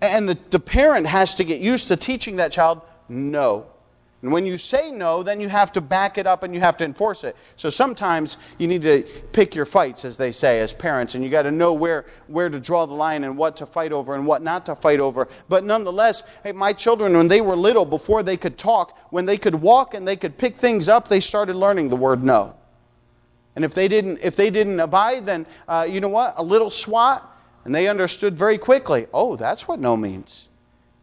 And 0.00 0.28
the, 0.28 0.38
the 0.50 0.60
parent 0.60 1.08
has 1.08 1.34
to 1.36 1.44
get 1.44 1.60
used 1.60 1.88
to 1.88 1.96
teaching 1.96 2.36
that 2.36 2.52
child 2.52 2.82
no. 3.08 3.66
And 4.22 4.30
when 4.30 4.46
you 4.46 4.56
say 4.56 4.92
no, 4.92 5.24
then 5.24 5.40
you 5.40 5.48
have 5.48 5.72
to 5.72 5.80
back 5.80 6.16
it 6.16 6.28
up 6.28 6.44
and 6.44 6.54
you 6.54 6.60
have 6.60 6.76
to 6.76 6.84
enforce 6.84 7.24
it. 7.24 7.36
So 7.56 7.70
sometimes 7.70 8.36
you 8.56 8.68
need 8.68 8.82
to 8.82 9.02
pick 9.32 9.56
your 9.56 9.66
fights, 9.66 10.04
as 10.04 10.16
they 10.16 10.30
say, 10.30 10.60
as 10.60 10.72
parents, 10.72 11.16
and 11.16 11.24
you 11.24 11.30
got 11.30 11.42
to 11.42 11.50
know 11.50 11.72
where, 11.72 12.06
where 12.28 12.48
to 12.48 12.60
draw 12.60 12.86
the 12.86 12.94
line 12.94 13.24
and 13.24 13.36
what 13.36 13.56
to 13.56 13.66
fight 13.66 13.90
over 13.90 14.14
and 14.14 14.24
what 14.24 14.40
not 14.40 14.64
to 14.66 14.76
fight 14.76 15.00
over. 15.00 15.26
But 15.48 15.64
nonetheless, 15.64 16.22
hey, 16.44 16.52
my 16.52 16.72
children, 16.72 17.16
when 17.16 17.26
they 17.26 17.40
were 17.40 17.56
little, 17.56 17.84
before 17.84 18.22
they 18.22 18.36
could 18.36 18.56
talk, 18.56 18.96
when 19.10 19.26
they 19.26 19.36
could 19.36 19.56
walk 19.56 19.94
and 19.94 20.06
they 20.06 20.16
could 20.16 20.38
pick 20.38 20.56
things 20.56 20.88
up, 20.88 21.08
they 21.08 21.20
started 21.20 21.56
learning 21.56 21.88
the 21.88 21.96
word 21.96 22.22
no. 22.22 22.54
And 23.56 23.64
if 23.64 23.74
they 23.74 23.88
didn't, 23.88 24.20
if 24.22 24.36
they 24.36 24.50
didn't 24.50 24.78
abide, 24.78 25.26
then 25.26 25.46
uh, 25.66 25.86
you 25.90 26.00
know 26.00 26.08
what? 26.08 26.34
A 26.36 26.42
little 26.44 26.70
swat, 26.70 27.28
and 27.64 27.74
they 27.74 27.88
understood 27.88 28.38
very 28.38 28.56
quickly. 28.56 29.08
Oh, 29.12 29.34
that's 29.34 29.66
what 29.66 29.80
no 29.80 29.96
means. 29.96 30.48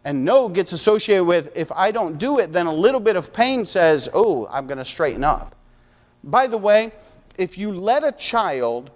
And 0.05 0.23
no 0.23 0.47
gets 0.47 0.71
associated 0.71 1.25
with 1.25 1.55
if 1.55 1.71
I 1.71 1.91
don't 1.91 2.17
do 2.17 2.39
it, 2.39 2.53
then 2.53 2.67
a 2.67 2.73
little 2.73 3.01
bit 3.01 3.15
of 3.15 3.33
pain 3.33 3.65
says, 3.65 4.09
oh, 4.13 4.47
I'm 4.49 4.65
going 4.65 4.77
to 4.77 4.85
straighten 4.85 5.23
up. 5.23 5.55
By 6.23 6.47
the 6.47 6.57
way, 6.57 6.91
if 7.37 7.57
you 7.57 7.71
let 7.71 8.03
a 8.03 8.11
child 8.11 8.91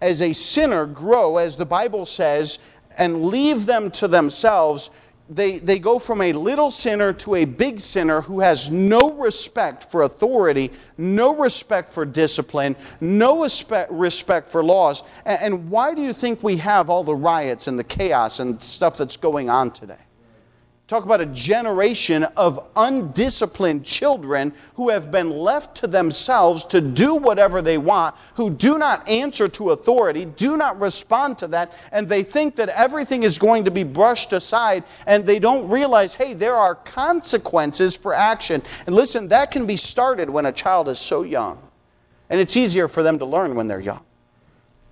as 0.00 0.20
a 0.20 0.32
sinner 0.32 0.86
grow, 0.86 1.36
as 1.36 1.56
the 1.56 1.66
Bible 1.66 2.06
says, 2.06 2.58
and 2.98 3.26
leave 3.26 3.66
them 3.66 3.90
to 3.92 4.08
themselves, 4.08 4.90
they, 5.28 5.58
they 5.58 5.78
go 5.78 5.98
from 5.98 6.20
a 6.20 6.32
little 6.32 6.70
sinner 6.70 7.12
to 7.12 7.36
a 7.36 7.44
big 7.44 7.80
sinner 7.80 8.20
who 8.20 8.40
has 8.40 8.70
no 8.70 9.12
respect 9.12 9.90
for 9.90 10.02
authority, 10.02 10.70
no 10.98 11.34
respect 11.36 11.92
for 11.92 12.04
discipline, 12.04 12.76
no 13.00 13.42
respect, 13.42 13.90
respect 13.90 14.48
for 14.48 14.62
laws. 14.62 15.04
And, 15.24 15.40
and 15.40 15.70
why 15.70 15.94
do 15.94 16.02
you 16.02 16.12
think 16.12 16.42
we 16.42 16.56
have 16.58 16.90
all 16.90 17.04
the 17.04 17.14
riots 17.14 17.68
and 17.68 17.78
the 17.78 17.84
chaos 17.84 18.40
and 18.40 18.60
stuff 18.60 18.98
that's 18.98 19.16
going 19.16 19.48
on 19.48 19.70
today? 19.70 19.96
Talk 20.88 21.04
about 21.04 21.20
a 21.20 21.26
generation 21.26 22.24
of 22.36 22.68
undisciplined 22.76 23.84
children 23.84 24.52
who 24.74 24.90
have 24.90 25.10
been 25.10 25.30
left 25.30 25.76
to 25.76 25.86
themselves 25.86 26.64
to 26.66 26.80
do 26.80 27.14
whatever 27.14 27.62
they 27.62 27.78
want, 27.78 28.14
who 28.34 28.50
do 28.50 28.78
not 28.78 29.08
answer 29.08 29.48
to 29.48 29.70
authority, 29.70 30.24
do 30.24 30.56
not 30.56 30.78
respond 30.80 31.38
to 31.38 31.46
that, 31.48 31.72
and 31.92 32.08
they 32.08 32.22
think 32.22 32.56
that 32.56 32.68
everything 32.70 33.22
is 33.22 33.38
going 33.38 33.64
to 33.64 33.70
be 33.70 33.84
brushed 33.84 34.32
aside, 34.32 34.82
and 35.06 35.24
they 35.24 35.38
don't 35.38 35.68
realize, 35.70 36.14
hey, 36.14 36.34
there 36.34 36.56
are 36.56 36.74
consequences 36.74 37.94
for 37.94 38.12
action. 38.12 38.60
And 38.86 38.94
listen, 38.94 39.28
that 39.28 39.50
can 39.50 39.66
be 39.66 39.76
started 39.76 40.28
when 40.28 40.46
a 40.46 40.52
child 40.52 40.88
is 40.88 40.98
so 40.98 41.22
young, 41.22 41.62
and 42.28 42.40
it's 42.40 42.56
easier 42.56 42.88
for 42.88 43.02
them 43.02 43.18
to 43.20 43.24
learn 43.24 43.54
when 43.54 43.68
they're 43.68 43.80
young. 43.80 44.04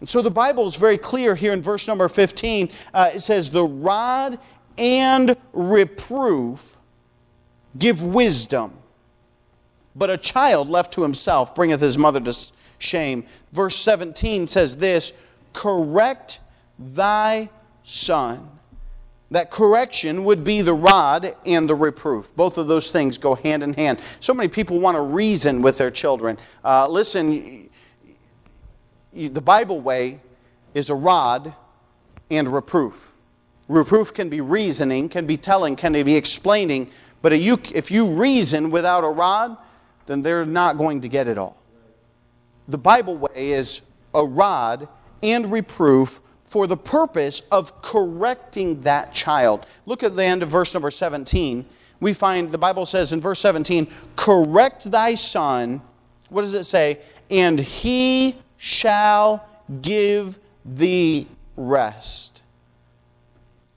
And 0.01 0.09
so 0.09 0.23
the 0.23 0.31
Bible 0.31 0.67
is 0.67 0.77
very 0.77 0.97
clear 0.97 1.35
here 1.35 1.53
in 1.53 1.61
verse 1.61 1.87
number 1.87 2.09
15. 2.09 2.71
Uh, 2.95 3.11
it 3.15 3.21
says, 3.21 3.51
The 3.51 3.65
rod 3.65 4.39
and 4.79 5.37
reproof 5.53 6.77
give 7.79 8.03
wisdom. 8.03 8.75
But 9.95 10.11
a 10.11 10.17
child 10.17 10.69
left 10.69 10.95
to 10.95 11.03
himself 11.03 11.55
bringeth 11.55 11.81
his 11.81 11.99
mother 11.99 12.21
to 12.21 12.37
shame. 12.79 13.25
Verse 13.53 13.77
17 13.77 14.47
says 14.49 14.77
this 14.77 15.13
Correct 15.53 16.41
thy 16.79 17.51
son. 17.83 18.49
That 19.33 19.53
correction 19.53 20.25
would 20.25 20.43
be 20.43 20.61
the 20.61 20.75
rod 20.75 21.37
and 21.47 21.69
the 21.69 21.75
reproof. 21.75 22.35
Both 22.35 22.59
of 22.59 22.67
those 22.67 22.91
things 22.91 23.17
go 23.17 23.37
hand 23.37 23.63
in 23.63 23.75
hand. 23.75 24.01
So 24.19 24.35
many 24.35 24.49
people 24.49 24.81
want 24.81 24.97
to 24.97 25.03
reason 25.03 25.63
with 25.63 25.79
their 25.79 25.91
children. 25.91 26.37
Uh, 26.65 26.89
listen, 26.89 27.71
the 29.13 29.41
Bible 29.41 29.81
way 29.81 30.21
is 30.75 30.91
a 30.91 30.95
rod 30.97 31.55
and 32.29 32.53
reproof. 32.53 33.13
Reproof 33.71 34.13
can 34.13 34.29
be 34.29 34.41
reasoning, 34.41 35.09
can 35.09 35.27
be 35.27 35.37
telling, 35.37 35.77
can 35.77 35.93
be 35.93 36.17
explaining. 36.17 36.91
But 37.23 37.33
if 37.33 37.91
you, 37.93 38.07
reason 38.09 38.71
without 38.73 39.05
a 39.05 39.09
rod, 39.09 39.57
then 40.07 40.23
they're 40.23 40.45
not 40.45 40.77
going 40.77 41.03
to 41.03 41.09
get 41.09 41.29
it 41.29 41.39
all. 41.39 41.57
The 42.67 42.79
Bible 42.79 43.17
way 43.17 43.31
is 43.53 43.83
a 44.13 44.25
rod 44.25 44.89
and 45.23 45.53
reproof 45.53 46.19
for 46.47 46.67
the 46.67 46.77
purpose 46.77 47.43
of 47.53 47.81
correcting 47.81 48.81
that 48.81 49.13
child. 49.13 49.67
Look 49.87 50.03
at 50.03 50.17
the 50.17 50.25
end 50.25 50.43
of 50.43 50.49
verse 50.49 50.75
number 50.75 50.91
17. 50.91 51.65
We 52.01 52.13
find 52.13 52.51
the 52.51 52.59
Bible 52.59 52.87
says 52.87 53.13
in 53.13 53.21
verse 53.21 53.39
17, 53.39 53.87
Correct 54.17 54.91
thy 54.91 55.15
son. 55.15 55.81
What 56.29 56.43
does 56.43 56.55
it 56.55 56.65
say? 56.65 56.99
And 57.31 57.61
he 57.61 58.35
shall 58.57 59.47
give 59.81 60.41
thee 60.65 61.29
rest. 61.57 62.40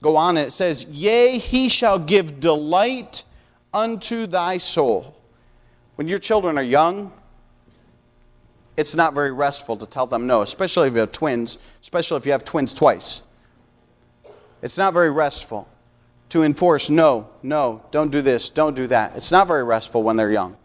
Go 0.04 0.18
on, 0.18 0.36
and 0.36 0.46
it 0.46 0.52
says, 0.52 0.84
Yea, 0.92 1.38
he 1.38 1.70
shall 1.70 1.98
give 1.98 2.42
delight 2.42 3.24
unto 3.74 4.28
thy 4.28 4.58
soul. 4.58 5.16
When 5.96 6.10
your 6.10 6.20
children 6.20 6.58
are 6.58 6.63
young, 6.63 7.13
it's 8.76 8.96
not 8.96 9.13
very 9.13 9.32
restful 9.32 9.78
to 9.78 9.86
tell 9.86 10.06
them 10.06 10.28
no, 10.28 10.42
especially 10.42 10.89
if 10.89 10.94
you 10.94 11.00
have 11.00 11.13
twins, 11.13 11.58
especially 11.82 12.18
if 12.18 12.26
you 12.26 12.34
have 12.34 12.44
twins 12.44 12.74
twice. 12.74 13.22
It's 14.62 14.78
not 14.78 14.94
very 14.94 15.10
restful 15.10 15.70
to 16.30 16.44
enforce 16.44 16.89
no, 16.89 17.30
no, 17.42 17.82
don't 17.92 18.12
do 18.12 18.22
this, 18.22 18.50
don't 18.50 18.76
do 18.76 18.88
that. 18.88 19.16
It's 19.16 19.32
not 19.32 19.48
very 19.48 19.63
restful 19.63 20.04
when 20.04 20.18
they're 20.18 20.32
young. 20.32 20.58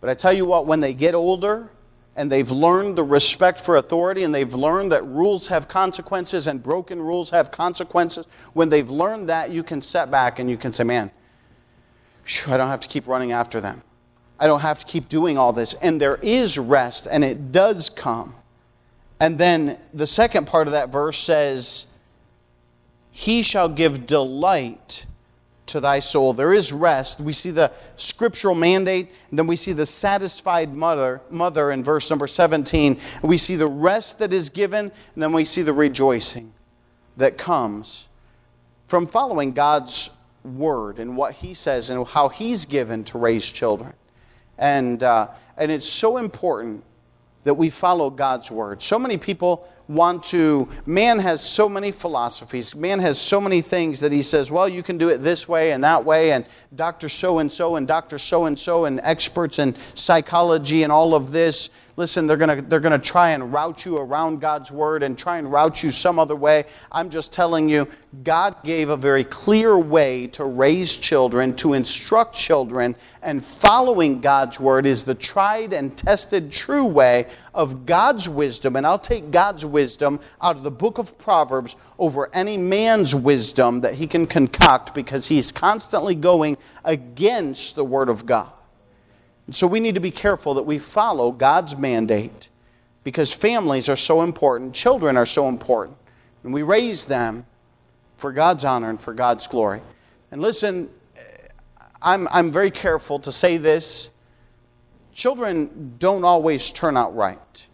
But 0.00 0.10
I 0.10 0.14
tell 0.14 0.32
you 0.32 0.44
what, 0.44 0.66
when 0.66 0.80
they 0.80 0.92
get 0.92 1.14
older, 1.14 1.70
and 2.16 2.32
they've 2.32 2.50
learned 2.50 2.96
the 2.96 3.04
respect 3.04 3.60
for 3.60 3.76
authority 3.76 4.24
and 4.24 4.34
they've 4.34 4.54
learned 4.54 4.90
that 4.92 5.04
rules 5.06 5.46
have 5.48 5.68
consequences 5.68 6.46
and 6.46 6.62
broken 6.62 7.00
rules 7.00 7.28
have 7.30 7.50
consequences, 7.50 8.26
when 8.54 8.70
they've 8.70 8.90
learned 8.90 9.28
that, 9.28 9.50
you 9.50 9.62
can 9.62 9.82
set 9.82 10.10
back 10.10 10.38
and 10.38 10.48
you 10.48 10.56
can 10.56 10.72
say, 10.72 10.82
man, 10.82 11.10
I 12.48 12.56
don't 12.56 12.68
have 12.68 12.80
to 12.80 12.88
keep 12.88 13.06
running 13.06 13.32
after 13.32 13.60
them. 13.60 13.82
I 14.40 14.46
don't 14.46 14.60
have 14.60 14.78
to 14.80 14.86
keep 14.86 15.08
doing 15.08 15.36
all 15.36 15.52
this. 15.52 15.74
And 15.74 16.00
there 16.00 16.16
is 16.16 16.58
rest 16.58 17.06
and 17.08 17.22
it 17.22 17.52
does 17.52 17.90
come. 17.90 18.34
And 19.20 19.38
then 19.38 19.78
the 19.94 20.06
second 20.06 20.46
part 20.46 20.68
of 20.68 20.72
that 20.72 20.88
verse 20.90 21.18
says, 21.18 21.86
He 23.10 23.42
shall 23.42 23.68
give 23.68 24.06
delight 24.06 25.06
to 25.66 25.80
thy 25.80 25.98
soul. 25.98 26.32
There 26.32 26.54
is 26.54 26.72
rest. 26.72 27.20
We 27.20 27.32
see 27.32 27.50
the 27.50 27.72
scriptural 27.96 28.54
mandate, 28.54 29.10
and 29.30 29.38
then 29.38 29.46
we 29.46 29.56
see 29.56 29.72
the 29.72 29.86
satisfied 29.86 30.74
mother, 30.74 31.20
mother 31.30 31.72
in 31.72 31.82
verse 31.82 32.08
number 32.08 32.26
17. 32.26 32.98
We 33.22 33.38
see 33.38 33.56
the 33.56 33.66
rest 33.66 34.18
that 34.20 34.32
is 34.32 34.48
given, 34.48 34.92
and 35.14 35.22
then 35.22 35.32
we 35.32 35.44
see 35.44 35.62
the 35.62 35.72
rejoicing 35.72 36.52
that 37.16 37.36
comes 37.36 38.06
from 38.86 39.06
following 39.06 39.52
God's 39.52 40.10
word 40.44 40.98
and 40.98 41.16
what 41.16 41.32
he 41.34 41.54
says 41.54 41.90
and 41.90 42.06
how 42.06 42.28
he's 42.28 42.64
given 42.64 43.02
to 43.04 43.18
raise 43.18 43.50
children. 43.50 43.92
And, 44.58 45.02
uh, 45.02 45.28
and 45.56 45.72
it's 45.72 45.88
so 45.88 46.18
important 46.18 46.84
that 47.44 47.54
we 47.54 47.70
follow 47.70 48.10
God's 48.10 48.50
word. 48.50 48.82
So 48.82 48.98
many 48.98 49.16
people 49.16 49.68
want 49.88 50.24
to, 50.24 50.68
man 50.84 51.18
has 51.18 51.42
so 51.42 51.68
many 51.68 51.92
philosophies, 51.92 52.74
man 52.74 52.98
has 52.98 53.20
so 53.20 53.40
many 53.40 53.62
things 53.62 54.00
that 54.00 54.12
he 54.12 54.22
says, 54.22 54.50
well, 54.50 54.68
you 54.68 54.82
can 54.82 54.98
do 54.98 55.08
it 55.08 55.18
this 55.18 55.48
way 55.48 55.72
and 55.72 55.84
that 55.84 56.04
way, 56.04 56.32
and 56.32 56.44
Dr. 56.74 57.08
So 57.08 57.38
and 57.38 57.50
so 57.50 57.76
and 57.76 57.86
Dr. 57.86 58.18
So 58.18 58.46
and 58.46 58.58
so 58.58 58.84
and 58.84 59.00
experts 59.02 59.58
in 59.58 59.76
psychology 59.94 60.82
and 60.82 60.92
all 60.92 61.14
of 61.14 61.32
this 61.32 61.70
listen, 61.96 62.26
they're 62.26 62.36
going 62.36 62.56
to 62.56 62.62
they're 62.62 62.80
going 62.80 62.98
to 62.98 63.04
try 63.04 63.30
and 63.30 63.52
route 63.52 63.84
you 63.84 63.96
around 63.96 64.40
God's 64.40 64.70
word 64.70 65.02
and 65.02 65.18
try 65.18 65.38
and 65.38 65.50
route 65.50 65.82
you 65.82 65.90
some 65.90 66.18
other 66.18 66.36
way. 66.36 66.64
I'm 66.92 67.10
just 67.10 67.32
telling 67.32 67.68
you, 67.68 67.88
God 68.22 68.62
gave 68.62 68.90
a 68.90 68.96
very 68.96 69.24
clear 69.24 69.76
way 69.78 70.26
to 70.28 70.44
raise 70.44 70.94
children, 70.94 71.56
to 71.56 71.72
instruct 71.72 72.34
children, 72.34 72.94
and 73.22 73.44
following 73.44 74.20
God's 74.20 74.60
word 74.60 74.86
is 74.86 75.04
the 75.04 75.14
tried 75.14 75.72
and 75.72 75.96
tested 75.96 76.52
true 76.52 76.84
way 76.84 77.26
of 77.54 77.86
God's 77.86 78.28
wisdom. 78.28 78.76
And 78.76 78.86
I'll 78.86 78.98
take 78.98 79.30
God's 79.30 79.64
wisdom 79.64 80.20
out 80.40 80.56
of 80.56 80.62
the 80.62 80.70
book 80.70 80.98
of 80.98 81.18
Proverbs 81.18 81.76
over 81.98 82.30
any 82.34 82.58
man's 82.58 83.14
wisdom 83.14 83.80
that 83.80 83.94
he 83.94 84.06
can 84.06 84.26
concoct 84.26 84.94
because 84.94 85.26
he's 85.26 85.50
constantly 85.50 86.14
going 86.14 86.58
against 86.84 87.74
the 87.74 87.84
word 87.84 88.10
of 88.10 88.26
God. 88.26 88.52
And 89.46 89.54
so 89.54 89.66
we 89.66 89.80
need 89.80 89.94
to 89.94 90.00
be 90.00 90.10
careful 90.10 90.54
that 90.54 90.64
we 90.64 90.78
follow 90.78 91.30
God's 91.30 91.76
mandate 91.76 92.48
because 93.04 93.32
families 93.32 93.88
are 93.88 93.96
so 93.96 94.22
important, 94.22 94.74
children 94.74 95.16
are 95.16 95.26
so 95.26 95.48
important, 95.48 95.96
and 96.42 96.52
we 96.52 96.62
raise 96.62 97.04
them 97.04 97.46
for 98.16 98.32
God's 98.32 98.64
honor 98.64 98.90
and 98.90 99.00
for 99.00 99.14
God's 99.14 99.46
glory. 99.46 99.80
And 100.30 100.40
listen, 100.40 100.90
I'm, 102.02 102.28
I'm 102.30 102.50
very 102.50 102.70
careful 102.70 103.18
to 103.20 103.32
say 103.32 103.56
this. 103.56 104.10
Children 105.12 105.94
don't 105.98 106.24
always 106.24 106.70
turn 106.70 106.96
out 106.96 107.14
right. 107.14 107.66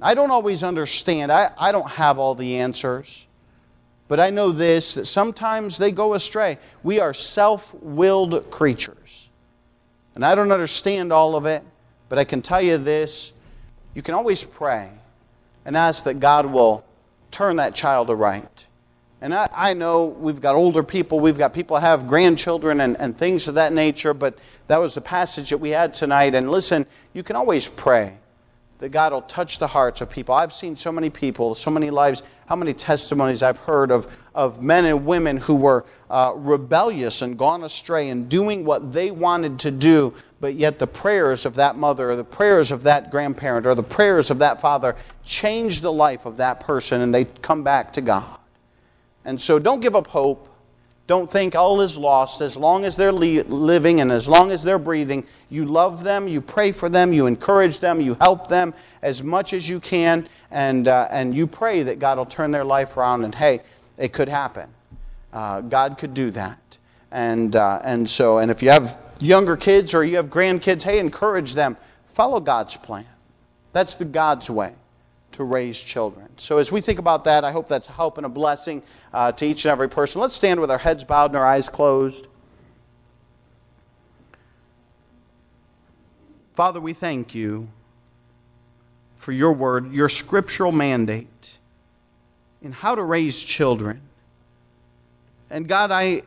I 0.00 0.14
don't 0.14 0.30
always 0.30 0.62
understand. 0.62 1.32
I, 1.32 1.50
I 1.58 1.72
don't 1.72 1.88
have 1.90 2.18
all 2.18 2.34
the 2.34 2.58
answers. 2.58 3.26
But 4.08 4.20
I 4.20 4.30
know 4.30 4.52
this 4.52 4.94
that 4.94 5.06
sometimes 5.06 5.78
they 5.78 5.90
go 5.90 6.14
astray. 6.14 6.58
We 6.82 7.00
are 7.00 7.14
self 7.14 7.74
willed 7.74 8.50
creatures. 8.50 9.25
And 10.16 10.24
I 10.24 10.34
don't 10.34 10.50
understand 10.50 11.12
all 11.12 11.36
of 11.36 11.44
it, 11.44 11.62
but 12.08 12.18
I 12.18 12.24
can 12.24 12.40
tell 12.40 12.62
you 12.62 12.78
this 12.78 13.34
you 13.94 14.00
can 14.00 14.14
always 14.14 14.42
pray 14.42 14.90
and 15.66 15.76
ask 15.76 16.04
that 16.04 16.20
God 16.20 16.46
will 16.46 16.84
turn 17.30 17.56
that 17.56 17.74
child 17.74 18.08
aright. 18.08 18.66
And 19.20 19.34
I, 19.34 19.48
I 19.54 19.74
know 19.74 20.06
we've 20.06 20.40
got 20.40 20.54
older 20.54 20.82
people, 20.82 21.20
we've 21.20 21.36
got 21.36 21.52
people 21.52 21.76
have 21.76 22.06
grandchildren 22.06 22.80
and, 22.80 22.96
and 22.98 23.16
things 23.16 23.46
of 23.46 23.56
that 23.56 23.74
nature, 23.74 24.14
but 24.14 24.38
that 24.68 24.78
was 24.78 24.94
the 24.94 25.02
passage 25.02 25.50
that 25.50 25.58
we 25.58 25.70
had 25.70 25.92
tonight. 25.92 26.34
And 26.34 26.50
listen, 26.50 26.86
you 27.12 27.22
can 27.22 27.36
always 27.36 27.68
pray 27.68 28.16
that 28.78 28.88
God 28.90 29.12
will 29.12 29.22
touch 29.22 29.58
the 29.58 29.66
hearts 29.66 30.00
of 30.00 30.08
people. 30.08 30.34
I've 30.34 30.52
seen 30.52 30.76
so 30.76 30.90
many 30.90 31.10
people, 31.10 31.54
so 31.54 31.70
many 31.70 31.90
lives, 31.90 32.22
how 32.46 32.56
many 32.56 32.72
testimonies 32.72 33.42
I've 33.42 33.58
heard 33.58 33.90
of, 33.90 34.08
of 34.34 34.62
men 34.62 34.86
and 34.86 35.04
women 35.04 35.36
who 35.36 35.56
were 35.56 35.84
uh, 36.10 36.32
rebellious 36.36 37.22
and 37.22 37.38
gone 37.38 37.64
astray 37.64 38.08
and 38.08 38.28
doing 38.28 38.64
what 38.64 38.92
they 38.92 39.10
wanted 39.10 39.58
to 39.60 39.70
do, 39.70 40.14
but 40.40 40.54
yet 40.54 40.78
the 40.78 40.86
prayers 40.86 41.44
of 41.46 41.54
that 41.56 41.76
mother 41.76 42.10
or 42.10 42.16
the 42.16 42.24
prayers 42.24 42.70
of 42.70 42.82
that 42.84 43.10
grandparent 43.10 43.66
or 43.66 43.74
the 43.74 43.82
prayers 43.82 44.30
of 44.30 44.38
that 44.38 44.60
father 44.60 44.94
change 45.24 45.80
the 45.80 45.92
life 45.92 46.26
of 46.26 46.36
that 46.36 46.60
person 46.60 47.00
and 47.00 47.14
they 47.14 47.24
come 47.24 47.64
back 47.64 47.92
to 47.92 48.00
God. 48.00 48.38
And 49.24 49.40
so 49.40 49.58
don't 49.58 49.80
give 49.80 49.96
up 49.96 50.06
hope. 50.06 50.48
Don't 51.06 51.30
think 51.30 51.54
all 51.54 51.80
is 51.80 51.96
lost. 51.96 52.40
As 52.40 52.56
long 52.56 52.84
as 52.84 52.96
they're 52.96 53.12
living 53.12 54.00
and 54.00 54.10
as 54.10 54.28
long 54.28 54.50
as 54.50 54.62
they're 54.64 54.78
breathing, 54.78 55.24
you 55.50 55.64
love 55.64 56.02
them, 56.02 56.26
you 56.26 56.40
pray 56.40 56.72
for 56.72 56.88
them, 56.88 57.12
you 57.12 57.26
encourage 57.26 57.78
them, 57.78 58.00
you 58.00 58.16
help 58.20 58.48
them 58.48 58.74
as 59.02 59.22
much 59.22 59.52
as 59.52 59.68
you 59.68 59.78
can, 59.78 60.28
and, 60.50 60.88
uh, 60.88 61.06
and 61.10 61.36
you 61.36 61.46
pray 61.46 61.84
that 61.84 62.00
God 62.00 62.18
will 62.18 62.26
turn 62.26 62.50
their 62.50 62.64
life 62.64 62.96
around. 62.96 63.24
And 63.24 63.34
hey, 63.34 63.60
it 63.98 64.12
could 64.12 64.28
happen. 64.28 64.68
Uh, 65.36 65.60
God 65.60 65.98
could 65.98 66.14
do 66.14 66.30
that. 66.30 66.78
And, 67.10 67.54
uh, 67.54 67.80
and 67.84 68.08
so, 68.08 68.38
and 68.38 68.50
if 68.50 68.62
you 68.62 68.70
have 68.70 68.98
younger 69.20 69.54
kids 69.54 69.92
or 69.92 70.02
you 70.02 70.16
have 70.16 70.30
grandkids, 70.30 70.82
hey, 70.82 70.98
encourage 70.98 71.52
them. 71.52 71.76
Follow 72.06 72.40
God's 72.40 72.74
plan. 72.78 73.04
That's 73.74 73.96
the 73.96 74.06
God's 74.06 74.48
way 74.48 74.72
to 75.32 75.44
raise 75.44 75.78
children. 75.78 76.26
So 76.38 76.56
as 76.56 76.72
we 76.72 76.80
think 76.80 76.98
about 76.98 77.24
that, 77.24 77.44
I 77.44 77.52
hope 77.52 77.68
that's 77.68 77.86
a 77.86 77.92
help 77.92 78.16
and 78.16 78.24
a 78.24 78.30
blessing 78.30 78.82
uh, 79.12 79.30
to 79.32 79.44
each 79.44 79.66
and 79.66 79.72
every 79.72 79.90
person. 79.90 80.22
Let's 80.22 80.32
stand 80.32 80.58
with 80.58 80.70
our 80.70 80.78
heads 80.78 81.04
bowed 81.04 81.32
and 81.32 81.36
our 81.36 81.46
eyes 81.46 81.68
closed. 81.68 82.28
Father, 86.54 86.80
we 86.80 86.94
thank 86.94 87.34
you 87.34 87.68
for 89.16 89.32
your 89.32 89.52
word, 89.52 89.92
your 89.92 90.08
scriptural 90.08 90.72
mandate 90.72 91.58
in 92.62 92.72
how 92.72 92.94
to 92.94 93.02
raise 93.02 93.42
children. 93.42 94.00
And 95.50 95.68
God, 95.68 95.90
I 95.90 96.22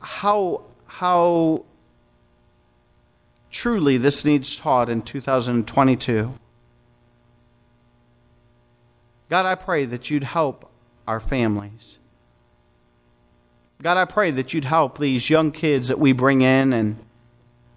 how 0.00 0.62
how 0.86 1.64
truly 3.50 3.98
this 3.98 4.24
needs 4.24 4.56
taught 4.58 4.88
in 4.88 5.02
2022. 5.02 6.34
God, 9.28 9.46
I 9.46 9.54
pray 9.54 9.84
that 9.84 10.10
you'd 10.10 10.24
help 10.24 10.70
our 11.06 11.20
families. 11.20 11.98
God, 13.82 13.96
I 13.96 14.04
pray 14.04 14.30
that 14.30 14.54
you'd 14.54 14.66
help 14.66 14.98
these 14.98 15.28
young 15.28 15.50
kids 15.50 15.88
that 15.88 15.98
we 15.98 16.12
bring 16.12 16.40
in, 16.40 16.72
and 16.72 17.04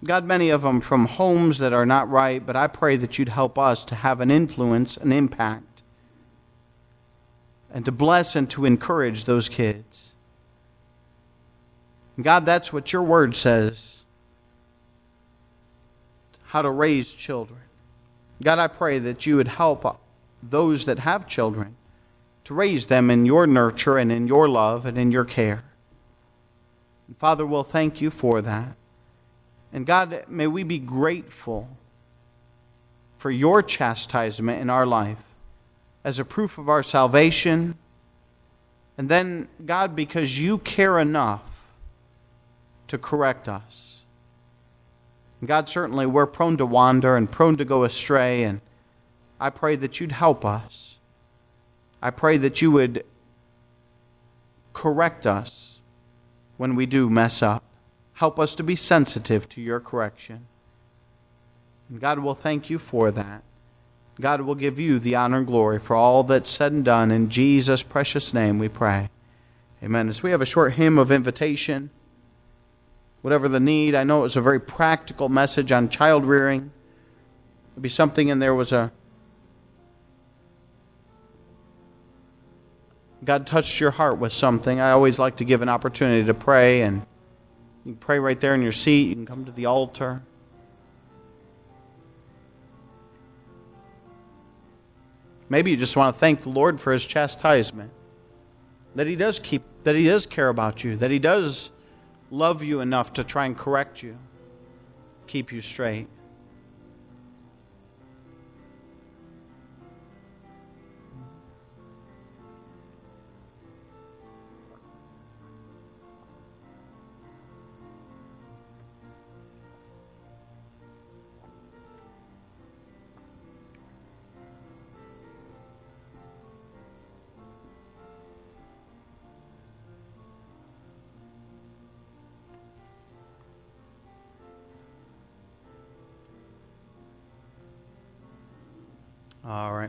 God, 0.04 0.24
many 0.24 0.50
of 0.50 0.62
them 0.62 0.80
from 0.80 1.06
homes 1.06 1.58
that 1.58 1.72
are 1.72 1.86
not 1.86 2.08
right, 2.08 2.44
but 2.44 2.54
I 2.54 2.68
pray 2.68 2.96
that 2.96 3.18
you'd 3.18 3.30
help 3.30 3.58
us 3.58 3.84
to 3.86 3.94
have 3.96 4.20
an 4.20 4.30
influence, 4.30 4.96
an 4.96 5.10
impact, 5.10 5.82
and 7.72 7.84
to 7.84 7.92
bless 7.92 8.36
and 8.36 8.48
to 8.50 8.64
encourage 8.64 9.24
those 9.24 9.48
kids. 9.48 10.05
God, 12.20 12.46
that's 12.46 12.72
what 12.72 12.92
your 12.92 13.02
word 13.02 13.36
says 13.36 13.96
how 16.50 16.62
to 16.62 16.70
raise 16.70 17.12
children. 17.12 17.60
God, 18.42 18.58
I 18.58 18.68
pray 18.68 18.98
that 19.00 19.26
you 19.26 19.36
would 19.36 19.48
help 19.48 20.00
those 20.42 20.84
that 20.84 21.00
have 21.00 21.26
children 21.26 21.76
to 22.44 22.54
raise 22.54 22.86
them 22.86 23.10
in 23.10 23.26
your 23.26 23.46
nurture 23.46 23.98
and 23.98 24.12
in 24.12 24.28
your 24.28 24.48
love 24.48 24.86
and 24.86 24.96
in 24.96 25.10
your 25.10 25.24
care. 25.24 25.64
And 27.08 27.18
Father, 27.18 27.44
we'll 27.44 27.64
thank 27.64 28.00
you 28.00 28.10
for 28.10 28.40
that. 28.42 28.76
And 29.72 29.84
God, 29.84 30.24
may 30.28 30.46
we 30.46 30.62
be 30.62 30.78
grateful 30.78 31.68
for 33.16 33.30
your 33.30 33.62
chastisement 33.62 34.60
in 34.60 34.70
our 34.70 34.86
life 34.86 35.24
as 36.04 36.18
a 36.18 36.24
proof 36.24 36.56
of 36.56 36.68
our 36.68 36.82
salvation. 36.82 37.76
And 38.96 39.08
then, 39.08 39.48
God, 39.64 39.96
because 39.96 40.40
you 40.40 40.58
care 40.58 40.98
enough 40.98 41.55
to 42.88 42.98
correct 42.98 43.48
us. 43.48 44.04
And 45.40 45.48
God, 45.48 45.68
certainly 45.68 46.06
we're 46.06 46.26
prone 46.26 46.56
to 46.56 46.66
wander 46.66 47.16
and 47.16 47.30
prone 47.30 47.56
to 47.56 47.64
go 47.64 47.84
astray. 47.84 48.42
And 48.42 48.60
I 49.38 49.50
pray 49.50 49.76
that 49.76 50.00
you'd 50.00 50.12
help 50.12 50.44
us. 50.44 50.98
I 52.00 52.10
pray 52.10 52.36
that 52.38 52.62
you 52.62 52.70
would 52.70 53.04
correct 54.72 55.26
us 55.26 55.80
when 56.56 56.74
we 56.74 56.86
do 56.86 57.10
mess 57.10 57.42
up. 57.42 57.62
Help 58.14 58.38
us 58.38 58.54
to 58.54 58.62
be 58.62 58.76
sensitive 58.76 59.48
to 59.50 59.60
your 59.60 59.80
correction. 59.80 60.46
And 61.88 62.00
God 62.00 62.18
will 62.18 62.34
thank 62.34 62.70
you 62.70 62.78
for 62.78 63.10
that. 63.10 63.42
God 64.20 64.40
will 64.40 64.54
give 64.54 64.78
you 64.78 64.98
the 64.98 65.14
honor 65.14 65.38
and 65.38 65.46
glory 65.46 65.78
for 65.78 65.94
all 65.94 66.22
that's 66.22 66.50
said 66.50 66.72
and 66.72 66.84
done. 66.84 67.10
In 67.10 67.28
Jesus' 67.28 67.82
precious 67.82 68.32
name 68.32 68.58
we 68.58 68.68
pray. 68.68 69.10
Amen. 69.82 70.08
As 70.08 70.22
we 70.22 70.30
have 70.30 70.40
a 70.40 70.46
short 70.46 70.74
hymn 70.74 70.98
of 70.98 71.12
invitation, 71.12 71.90
whatever 73.26 73.48
the 73.48 73.58
need, 73.58 73.96
I 73.96 74.04
know 74.04 74.20
it 74.20 74.22
was 74.22 74.36
a 74.36 74.40
very 74.40 74.60
practical 74.60 75.28
message 75.28 75.72
on 75.72 75.88
child 75.88 76.24
rearing. 76.24 76.70
There'll 77.70 77.82
be 77.82 77.88
something 77.88 78.28
in 78.28 78.38
there 78.38 78.54
was 78.54 78.70
a 78.70 78.92
God 83.24 83.44
touched 83.44 83.80
your 83.80 83.90
heart 83.90 84.18
with 84.18 84.32
something, 84.32 84.78
I 84.78 84.92
always 84.92 85.18
like 85.18 85.38
to 85.38 85.44
give 85.44 85.60
an 85.60 85.68
opportunity 85.68 86.24
to 86.24 86.34
pray. 86.34 86.82
And 86.82 86.98
you 87.84 87.94
can 87.94 87.96
pray 87.96 88.20
right 88.20 88.38
there 88.38 88.54
in 88.54 88.62
your 88.62 88.70
seat. 88.70 89.08
You 89.08 89.14
can 89.16 89.26
come 89.26 89.44
to 89.44 89.50
the 89.50 89.66
altar. 89.66 90.22
Maybe 95.48 95.72
you 95.72 95.76
just 95.76 95.96
want 95.96 96.14
to 96.14 96.20
thank 96.20 96.42
the 96.42 96.50
Lord 96.50 96.80
for 96.80 96.92
his 96.92 97.04
chastisement. 97.04 97.90
That 98.94 99.08
he 99.08 99.16
does 99.16 99.40
keep 99.40 99.64
that 99.82 99.96
he 99.96 100.04
does 100.04 100.26
care 100.26 100.48
about 100.48 100.84
you, 100.84 100.94
that 100.98 101.10
he 101.10 101.18
does 101.18 101.70
love 102.30 102.62
you 102.62 102.80
enough 102.80 103.12
to 103.14 103.24
try 103.24 103.46
and 103.46 103.56
correct 103.56 104.02
you, 104.02 104.18
keep 105.26 105.52
you 105.52 105.60
straight. 105.60 106.08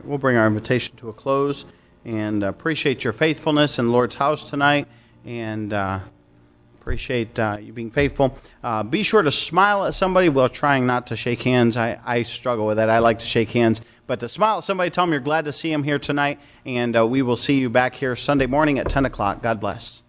We'll 0.08 0.18
bring 0.18 0.36
our 0.36 0.46
invitation 0.46 0.96
to 0.96 1.08
a 1.08 1.12
close 1.12 1.66
and 2.04 2.42
appreciate 2.42 3.04
your 3.04 3.12
faithfulness 3.12 3.78
in 3.78 3.92
Lord's 3.92 4.14
house 4.14 4.48
tonight 4.48 4.88
and 5.24 5.72
uh, 5.72 6.00
appreciate 6.80 7.38
uh, 7.38 7.58
you 7.60 7.72
being 7.72 7.90
faithful. 7.90 8.34
Uh, 8.64 8.82
be 8.82 9.02
sure 9.02 9.20
to 9.20 9.30
smile 9.30 9.84
at 9.84 9.94
somebody 9.94 10.30
while 10.30 10.48
trying 10.48 10.86
not 10.86 11.06
to 11.08 11.16
shake 11.16 11.42
hands. 11.42 11.76
I, 11.76 12.00
I 12.04 12.22
struggle 12.22 12.66
with 12.66 12.78
that. 12.78 12.88
I 12.88 13.00
like 13.00 13.18
to 13.18 13.26
shake 13.26 13.50
hands. 13.50 13.82
But 14.06 14.20
to 14.20 14.28
smile 14.28 14.58
at 14.58 14.64
somebody, 14.64 14.88
tell 14.88 15.04
them 15.04 15.12
you're 15.12 15.20
glad 15.20 15.44
to 15.44 15.52
see 15.52 15.70
them 15.70 15.82
here 15.82 15.98
tonight, 15.98 16.40
and 16.64 16.96
uh, 16.96 17.06
we 17.06 17.20
will 17.20 17.36
see 17.36 17.58
you 17.58 17.68
back 17.68 17.94
here 17.94 18.16
Sunday 18.16 18.46
morning 18.46 18.78
at 18.78 18.88
10 18.88 19.04
o'clock. 19.04 19.42
God 19.42 19.60
bless. 19.60 20.02